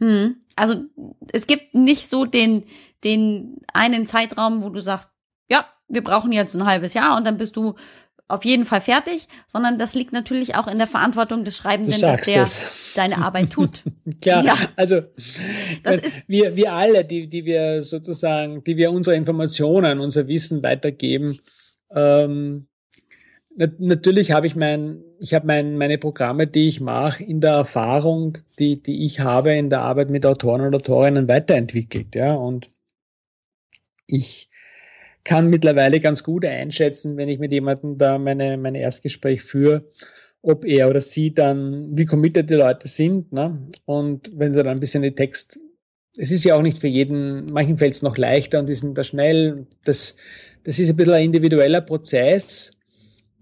[0.01, 0.37] Hm.
[0.55, 0.85] Also
[1.33, 2.65] es gibt nicht so den,
[3.05, 5.11] den einen Zeitraum, wo du sagst,
[5.51, 7.75] ja, wir brauchen jetzt ein halbes Jahr und dann bist du
[8.29, 12.21] auf jeden Fall fertig, sondern das liegt natürlich auch in der Verantwortung des Schreibenden, dass
[12.21, 12.63] der das.
[12.95, 13.83] seine Arbeit tut.
[14.21, 14.57] Klar, ja.
[14.77, 15.01] also
[15.83, 20.63] das ist wir, wir alle, die, die wir sozusagen, die wir unsere Informationen, unser Wissen
[20.63, 21.39] weitergeben,
[21.91, 22.69] ähm,
[23.57, 28.39] natürlich habe ich mein, ich habe mein, meine Programme, die ich mache, in der Erfahrung,
[28.59, 32.35] die, die ich habe in der Arbeit mit Autoren und Autorinnen weiterentwickelt, ja.
[32.35, 32.71] Und
[34.07, 34.49] ich
[35.29, 39.85] kann mittlerweile ganz gut einschätzen, wenn ich mit jemandem da meine, mein Erstgespräch führe,
[40.41, 43.69] ob er oder sie dann, wie committed die Leute sind, ne?
[43.85, 45.61] Und wenn du dann ein bisschen die Text,
[46.17, 48.97] es ist ja auch nicht für jeden, manchen fällt es noch leichter und die sind
[48.97, 49.67] da schnell.
[49.85, 50.17] Das,
[50.65, 52.73] das ist ein bisschen ein individueller Prozess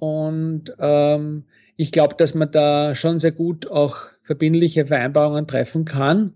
[0.00, 1.44] und ähm,
[1.76, 6.34] ich glaube, dass man da schon sehr gut auch verbindliche Vereinbarungen treffen kann.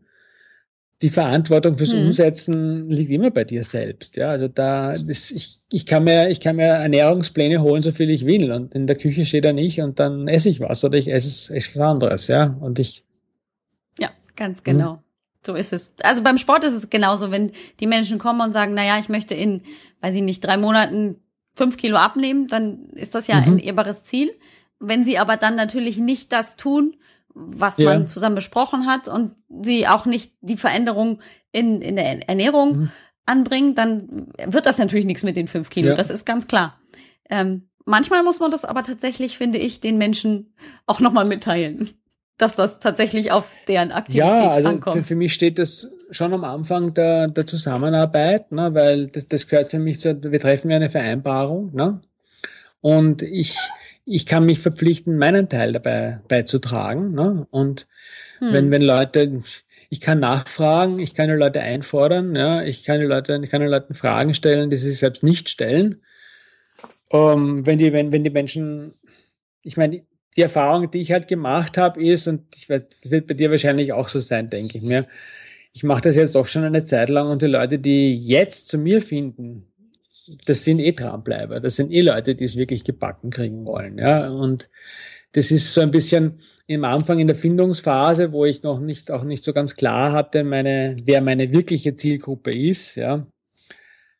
[1.02, 2.06] Die Verantwortung fürs hm.
[2.06, 4.16] Umsetzen liegt immer bei dir selbst.
[4.16, 8.10] Ja, also da, das, ich, ich kann mir, ich kann mir Ernährungspläne holen, so viel
[8.10, 8.52] ich will.
[8.52, 11.54] Und in der Küche steht er nicht und dann esse ich was oder ich esse,
[11.54, 12.26] esse was anderes.
[12.26, 13.04] Ja, und ich.
[13.98, 14.94] Ja, ganz genau.
[14.94, 14.98] Hm.
[15.46, 15.94] So ist es.
[16.02, 19.08] Also beim Sport ist es genauso, wenn die Menschen kommen und sagen, na ja, ich
[19.08, 19.62] möchte in,
[20.02, 21.16] weiß ich nicht, drei Monaten
[21.54, 23.54] fünf Kilo abnehmen, dann ist das ja mhm.
[23.54, 24.32] ein ehrbares Ziel.
[24.78, 26.96] Wenn sie aber dann natürlich nicht das tun,
[27.34, 27.90] was ja.
[27.90, 31.20] man zusammen besprochen hat und sie auch nicht die Veränderung
[31.52, 32.90] in, in der Ernährung mhm.
[33.26, 35.90] anbringen, dann wird das natürlich nichts mit den fünf Kilo.
[35.90, 35.94] Ja.
[35.94, 36.78] Das ist ganz klar.
[37.28, 40.54] Ähm, manchmal muss man das aber tatsächlich, finde ich, den Menschen
[40.86, 41.90] auch nochmal mitteilen
[42.40, 44.96] dass das tatsächlich auf deren Aktivität ja, also ankommt.
[44.96, 49.46] Für, für mich steht das schon am Anfang der, der Zusammenarbeit, ne, weil das, das
[49.46, 52.00] gehört für mich zu, wir treffen ja eine Vereinbarung, ne?
[52.80, 53.56] Und ich,
[54.10, 57.12] ich kann mich verpflichten, meinen Teil dabei beizutragen.
[57.12, 57.46] Ne?
[57.50, 57.86] Und
[58.40, 58.52] hm.
[58.52, 59.42] wenn, wenn Leute,
[59.88, 63.60] ich kann nachfragen, ich kann die Leute einfordern, ja, ich kann die Leute, ich kann
[63.60, 66.02] den Leuten Fragen stellen, die sie sich selbst nicht stellen.
[67.12, 68.94] Um, ähm, wenn die, wenn, wenn die Menschen,
[69.62, 70.02] ich meine,
[70.36, 73.92] die Erfahrung, die ich halt gemacht habe, ist, und ich werd, wird bei dir wahrscheinlich
[73.92, 75.06] auch so sein, denke ich mir,
[75.72, 78.78] ich mache das jetzt doch schon eine Zeit lang und die Leute, die jetzt zu
[78.78, 79.69] mir finden,
[80.46, 83.98] das sind eh Traumbleiber, das sind eh Leute, die es wirklich gebacken kriegen wollen.
[83.98, 84.28] Ja?
[84.30, 84.68] Und
[85.32, 89.24] das ist so ein bisschen im Anfang in der Findungsphase, wo ich noch nicht, auch
[89.24, 93.26] nicht so ganz klar hatte, meine, wer meine wirkliche Zielgruppe ist, ja.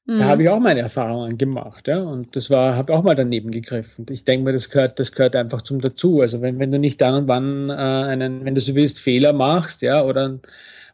[0.07, 0.25] Da mhm.
[0.25, 2.03] habe ich auch meine Erfahrungen gemacht, ja.
[2.03, 4.07] Und das war, habe auch mal daneben gegriffen.
[4.11, 6.21] Ich denke mir, das gehört, das gehört einfach zum dazu.
[6.21, 9.33] Also wenn, wenn du nicht dann und wann äh, einen, wenn du so willst, Fehler
[9.33, 10.41] machst, ja, oder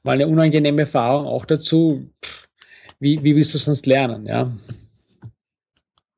[0.03, 2.11] mal eine unangenehme Erfahrung auch dazu,
[3.01, 4.53] wie, wie willst du sonst lernen, ja?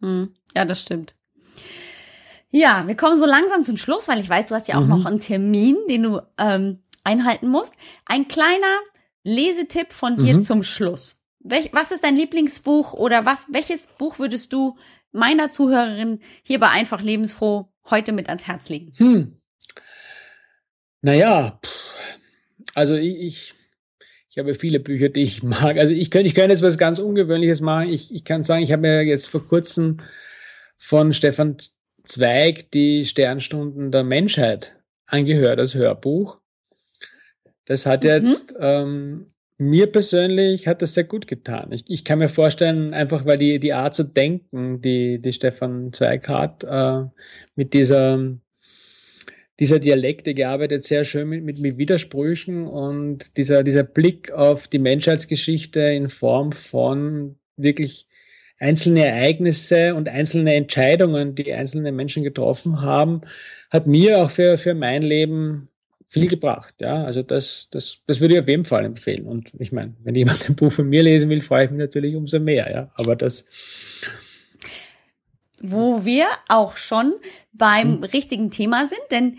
[0.00, 0.34] Mhm.
[0.54, 1.14] Ja, das stimmt.
[2.50, 4.88] Ja, wir kommen so langsam zum Schluss, weil ich weiß, du hast ja auch mhm.
[4.88, 7.74] noch einen Termin, den du ähm, einhalten musst.
[8.06, 8.78] Ein kleiner
[9.22, 10.40] Lesetipp von dir mhm.
[10.40, 11.20] zum Schluss.
[11.40, 14.76] Welch, was ist dein Lieblingsbuch oder was, welches Buch würdest du
[15.12, 18.92] meiner Zuhörerin hier bei Einfach Lebensfroh heute mit ans Herz legen?
[18.96, 19.40] Hm.
[21.00, 21.60] Naja,
[22.74, 23.54] also ich, ich,
[24.38, 25.78] ich habe viele Bücher, die ich mag.
[25.78, 27.88] Also ich könnte, ich könnte jetzt was ganz Ungewöhnliches machen.
[27.88, 29.98] Ich, ich kann sagen, ich habe mir jetzt vor kurzem
[30.76, 31.56] von Stefan
[32.04, 34.76] Zweig die Sternstunden der Menschheit
[35.06, 36.38] angehört als Hörbuch.
[37.66, 38.08] Das hat mhm.
[38.08, 41.72] jetzt ähm, mir persönlich hat das sehr gut getan.
[41.72, 45.92] Ich, ich kann mir vorstellen, einfach weil die, die Art zu denken, die, die Stefan
[45.92, 47.04] Zweig hat, äh,
[47.56, 48.38] mit dieser,
[49.58, 54.78] dieser Dialekte gearbeitet, sehr schön mit, mit, mit Widersprüchen und dieser, dieser Blick auf die
[54.78, 58.06] Menschheitsgeschichte in Form von wirklich
[58.60, 63.22] einzelne Ereignisse und einzelne Entscheidungen, die einzelne Menschen getroffen haben,
[63.70, 65.68] hat mir auch für, für mein Leben
[66.08, 66.74] viel gebracht.
[66.80, 69.26] Ja, also das, das, das würde ich auf jeden Fall empfehlen.
[69.26, 72.16] Und ich meine, wenn jemand ein Buch von mir lesen will, freue ich mich natürlich
[72.16, 72.70] umso mehr.
[72.70, 73.44] Ja, aber das,
[75.62, 77.14] wo wir auch schon
[77.52, 78.04] beim mhm.
[78.04, 79.36] richtigen Thema sind, denn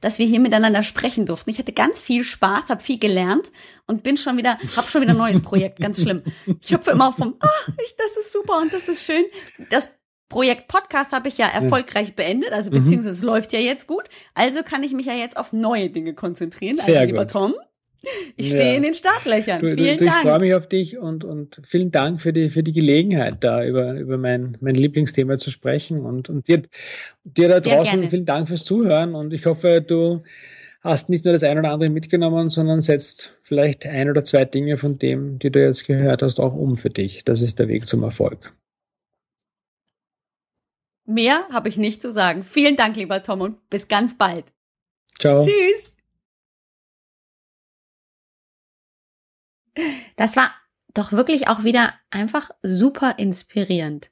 [0.00, 1.50] dass wir hier miteinander sprechen durften.
[1.50, 3.52] Ich hatte ganz viel Spaß, habe viel gelernt
[3.86, 6.22] und bin schon wieder, habe schon wieder ein neues Projekt, ganz schlimm.
[6.62, 9.24] Ich hüpfe immer vom, ah, ich, das ist super und das ist schön.
[9.68, 9.98] Das
[10.30, 12.76] Projekt Podcast habe ich ja erfolgreich beendet, also mhm.
[12.76, 14.04] beziehungsweise es läuft ja jetzt gut.
[14.32, 16.76] Also kann ich mich ja jetzt auf neue Dinge konzentrieren.
[16.76, 17.54] Sehr also, lieber Tom,
[18.36, 18.76] ich stehe ja.
[18.76, 19.60] in den Startlöchern.
[19.60, 20.16] Du, vielen du, Dank.
[20.24, 23.64] Ich freue mich auf dich und, und vielen Dank für die, für die Gelegenheit, da
[23.64, 26.04] über, über mein, mein Lieblingsthema zu sprechen.
[26.04, 26.62] Und, und dir,
[27.24, 28.10] dir da Sehr draußen gerne.
[28.10, 29.14] vielen Dank fürs Zuhören.
[29.14, 30.22] Und ich hoffe, du
[30.84, 34.76] hast nicht nur das ein oder andere mitgenommen, sondern setzt vielleicht ein oder zwei Dinge
[34.76, 37.24] von dem, die du jetzt gehört hast, auch um für dich.
[37.24, 38.54] Das ist der Weg zum Erfolg.
[41.06, 42.44] Mehr habe ich nicht zu sagen.
[42.44, 44.44] Vielen Dank, lieber Tom, und bis ganz bald.
[45.18, 45.42] Ciao.
[45.42, 45.93] Tschüss.
[50.16, 50.52] Das war
[50.94, 54.10] doch wirklich auch wieder einfach super inspirierend.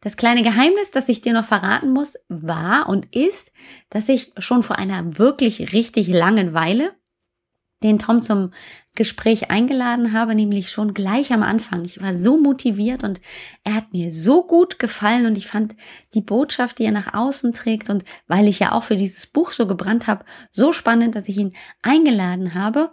[0.00, 3.50] Das kleine Geheimnis, das ich dir noch verraten muss, war und ist,
[3.90, 6.94] dass ich schon vor einer wirklich richtig langen Weile
[7.82, 8.52] den Tom zum
[8.94, 11.84] Gespräch eingeladen habe, nämlich schon gleich am Anfang.
[11.84, 13.20] Ich war so motiviert und
[13.64, 15.76] er hat mir so gut gefallen und ich fand
[16.14, 19.52] die Botschaft, die er nach außen trägt und weil ich ja auch für dieses Buch
[19.52, 22.92] so gebrannt habe, so spannend, dass ich ihn eingeladen habe.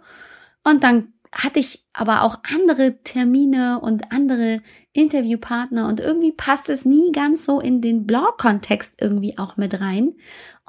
[0.62, 4.62] Und dann hatte ich aber auch andere Termine und andere
[4.92, 10.14] Interviewpartner und irgendwie passt es nie ganz so in den Blog-Kontext irgendwie auch mit rein.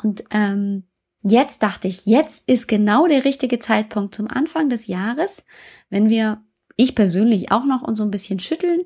[0.02, 0.84] Und ähm,
[1.22, 5.44] jetzt dachte ich, jetzt ist genau der richtige Zeitpunkt zum Anfang des Jahres,
[5.90, 6.42] wenn wir,
[6.78, 8.82] ich persönlich auch noch uns so ein bisschen schütteln.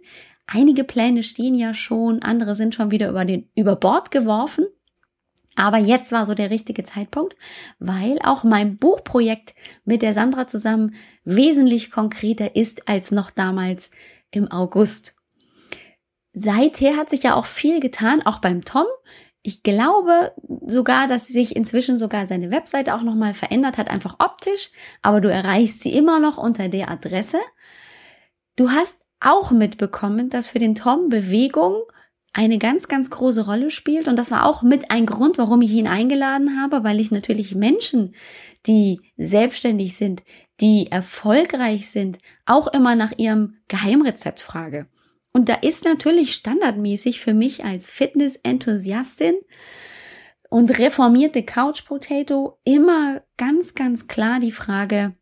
[0.47, 4.65] Einige Pläne stehen ja schon, andere sind schon wieder über den über Bord geworfen.
[5.56, 7.36] Aber jetzt war so der richtige Zeitpunkt,
[7.80, 10.95] weil auch mein Buchprojekt mit der Sandra zusammen
[11.26, 13.91] wesentlich konkreter ist als noch damals
[14.32, 15.16] im August.
[16.34, 18.86] Seither hat sich ja auch viel getan, auch beim Tom.
[19.41, 20.34] Ich glaube
[20.66, 24.70] sogar, dass sich inzwischen sogar seine Webseite auch nochmal verändert hat, einfach optisch,
[25.02, 27.39] aber du erreichst sie immer noch unter der Adresse.
[28.56, 31.84] Du hast auch mitbekommen, dass für den Tom Bewegung
[32.34, 34.07] eine ganz, ganz große Rolle spielt.
[34.07, 37.55] Und das war auch mit ein Grund, warum ich ihn eingeladen habe, weil ich natürlich
[37.55, 38.15] Menschen,
[38.65, 40.23] die selbstständig sind,
[40.61, 44.88] die erfolgreich sind, auch immer nach ihrem Geheimrezept frage.
[45.32, 49.36] Und da ist natürlich standardmäßig für mich als Fitness-Enthusiastin
[50.49, 55.15] und reformierte Couch Potato immer ganz, ganz klar die Frage,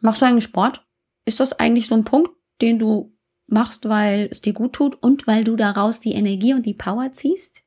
[0.00, 0.86] machst du eigentlich Sport?
[1.24, 3.15] Ist das eigentlich so ein Punkt, den du
[3.46, 7.12] machst, weil es dir gut tut und weil du daraus die Energie und die Power
[7.12, 7.62] ziehst?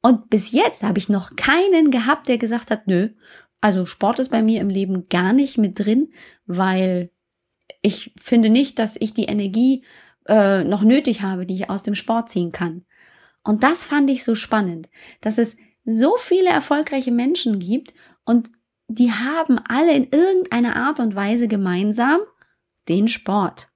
[0.00, 3.10] Und bis jetzt habe ich noch keinen gehabt, der gesagt hat, nö,
[3.60, 6.12] also Sport ist bei mir im Leben gar nicht mit drin,
[6.44, 7.10] weil
[7.80, 9.84] ich finde nicht, dass ich die Energie
[10.26, 12.84] äh, noch nötig habe, die ich aus dem Sport ziehen kann.
[13.42, 14.88] Und das fand ich so spannend,
[15.20, 18.50] dass es so viele erfolgreiche Menschen gibt und
[18.88, 22.20] die haben alle in irgendeiner Art und Weise gemeinsam
[22.88, 23.68] den Sport.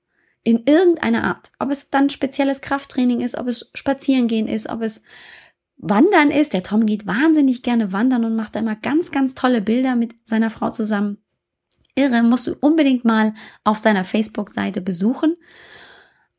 [0.49, 1.53] In irgendeiner Art.
[1.59, 5.03] Ob es dann spezielles Krafttraining ist, ob es Spazierengehen ist, ob es
[5.77, 6.55] Wandern ist.
[6.55, 10.15] Der Tom geht wahnsinnig gerne wandern und macht da immer ganz, ganz tolle Bilder mit
[10.25, 11.19] seiner Frau zusammen.
[11.97, 15.37] Irre, musst du unbedingt mal auf seiner Facebook-Seite besuchen.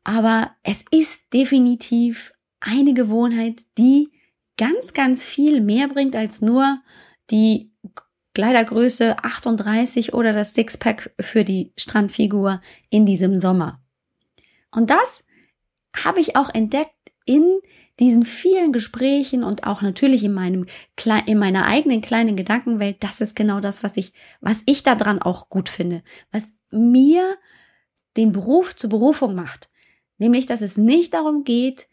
[0.02, 4.08] Aber es ist definitiv eine Gewohnheit, die
[4.56, 6.80] ganz, ganz viel mehr bringt als nur
[7.30, 7.70] die
[8.34, 13.79] Kleidergröße 38 oder das Sixpack für die Strandfigur in diesem Sommer.
[14.70, 15.24] Und das
[15.96, 16.94] habe ich auch entdeckt
[17.26, 17.60] in
[17.98, 20.66] diesen vielen Gesprächen und auch natürlich in meinem
[21.26, 23.02] in meiner eigenen kleinen Gedankenwelt.
[23.04, 26.02] Das ist genau das, was ich was ich daran auch gut finde,
[26.32, 27.36] was mir
[28.16, 29.70] den Beruf zur Berufung macht,
[30.18, 31.88] nämlich dass es nicht darum geht,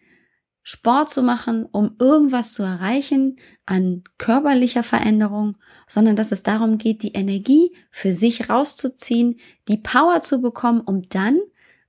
[0.64, 5.58] Sport zu machen, um irgendwas zu erreichen an körperlicher Veränderung,
[5.88, 11.04] sondern dass es darum geht, die Energie für sich rauszuziehen, die Power zu bekommen, um
[11.04, 11.40] dann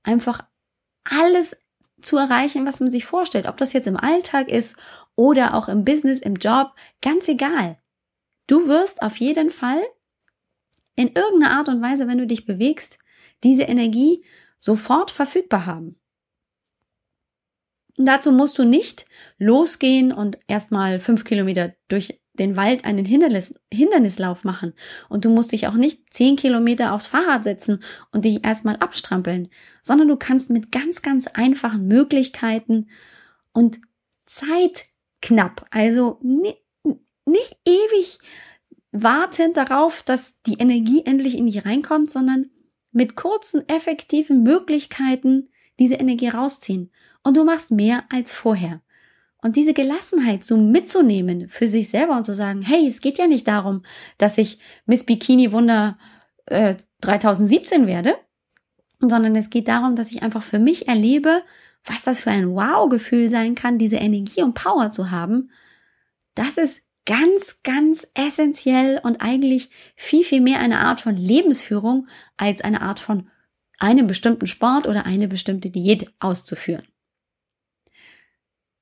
[0.03, 0.48] einfach
[1.03, 1.57] alles
[2.01, 3.47] zu erreichen, was man sich vorstellt.
[3.47, 4.77] Ob das jetzt im Alltag ist
[5.15, 7.77] oder auch im Business, im Job, ganz egal.
[8.47, 9.81] Du wirst auf jeden Fall
[10.95, 12.99] in irgendeiner Art und Weise, wenn du dich bewegst,
[13.43, 14.25] diese Energie
[14.57, 15.99] sofort verfügbar haben.
[17.97, 19.05] Dazu musst du nicht
[19.37, 24.73] losgehen und erstmal fünf Kilometer durch den Wald einen Hindernis, Hindernislauf machen.
[25.09, 29.49] Und du musst dich auch nicht zehn Kilometer aufs Fahrrad setzen und dich erstmal abstrampeln,
[29.83, 32.89] sondern du kannst mit ganz, ganz einfachen Möglichkeiten
[33.51, 33.79] und
[34.25, 34.85] Zeit
[35.21, 38.19] knapp, also nicht, ewig
[38.91, 42.49] warten darauf, dass die Energie endlich in dich reinkommt, sondern
[42.91, 46.91] mit kurzen, effektiven Möglichkeiten diese Energie rausziehen
[47.23, 48.81] und du machst mehr als vorher.
[49.41, 53.27] Und diese Gelassenheit so mitzunehmen für sich selber und zu sagen, hey, es geht ja
[53.27, 53.83] nicht darum,
[54.17, 55.97] dass ich Miss Bikini Wunder
[56.47, 58.15] äh, 3017 werde,
[58.99, 61.41] sondern es geht darum, dass ich einfach für mich erlebe,
[61.85, 65.51] was das für ein Wow-Gefühl sein kann, diese Energie und Power zu haben.
[66.35, 72.61] Das ist ganz, ganz essentiell und eigentlich viel, viel mehr eine Art von Lebensführung als
[72.61, 73.29] eine Art von
[73.79, 76.83] einem bestimmten Sport oder eine bestimmte Diät auszuführen.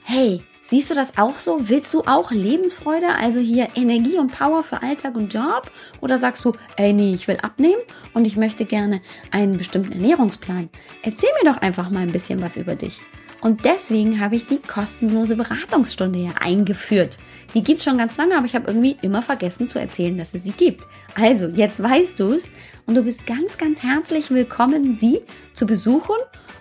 [0.03, 1.69] hey, Siehst du das auch so?
[1.69, 5.71] Willst du auch Lebensfreude, also hier Energie und Power für Alltag und Job?
[6.01, 7.81] Oder sagst du, ey nee, ich will abnehmen
[8.13, 9.01] und ich möchte gerne
[9.31, 10.69] einen bestimmten Ernährungsplan?
[11.01, 12.99] Erzähl mir doch einfach mal ein bisschen was über dich.
[13.41, 17.17] Und deswegen habe ich die kostenlose Beratungsstunde ja eingeführt.
[17.55, 20.43] Die gibt schon ganz lange, aber ich habe irgendwie immer vergessen zu erzählen, dass es
[20.43, 20.85] sie gibt.
[21.15, 22.51] Also, jetzt weißt du es
[22.85, 25.21] und du bist ganz, ganz herzlich willkommen, sie
[25.53, 26.15] zu besuchen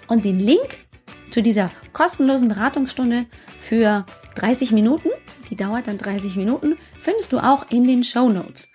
[0.09, 0.79] und den Link
[1.31, 3.27] zu dieser kostenlosen Beratungsstunde
[3.59, 4.05] für
[4.37, 5.09] 30 Minuten,
[5.49, 8.71] die dauert dann 30 Minuten, findest du auch in den Show Notes.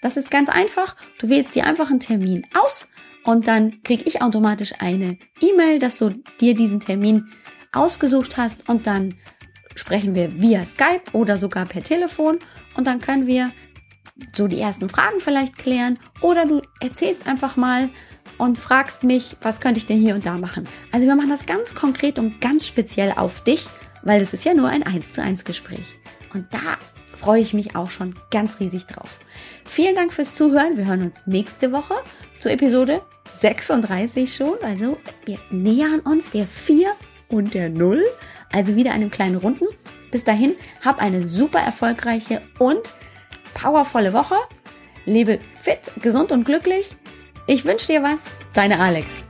[0.00, 0.96] Das ist ganz einfach.
[1.18, 2.88] Du wählst dir einfach einen Termin aus
[3.24, 7.32] und dann krieg ich automatisch eine E-Mail, dass du dir diesen Termin
[7.72, 9.14] ausgesucht hast und dann
[9.74, 12.38] sprechen wir via Skype oder sogar per Telefon
[12.76, 13.52] und dann können wir
[14.32, 17.88] so die ersten Fragen vielleicht klären oder du erzählst einfach mal,
[18.38, 20.66] und fragst mich, was könnte ich denn hier und da machen.
[20.92, 23.68] Also wir machen das ganz konkret und ganz speziell auf dich,
[24.02, 25.98] weil es ist ja nur ein 1 zu 1 Gespräch.
[26.32, 26.78] Und da
[27.14, 29.18] freue ich mich auch schon ganz riesig drauf.
[29.64, 30.76] Vielen Dank fürs Zuhören.
[30.76, 31.94] Wir hören uns nächste Woche
[32.38, 33.02] zur Episode
[33.34, 34.56] 36 schon.
[34.62, 36.92] Also wir nähern uns der 4
[37.28, 38.04] und der 0.
[38.52, 39.66] Also wieder einem kleinen Runden.
[40.10, 42.80] Bis dahin, hab eine super erfolgreiche und
[43.54, 44.36] powervolle Woche.
[45.04, 46.96] Lebe fit, gesund und glücklich.
[47.50, 48.18] Ich wünsche dir was,
[48.52, 49.24] deine Alex.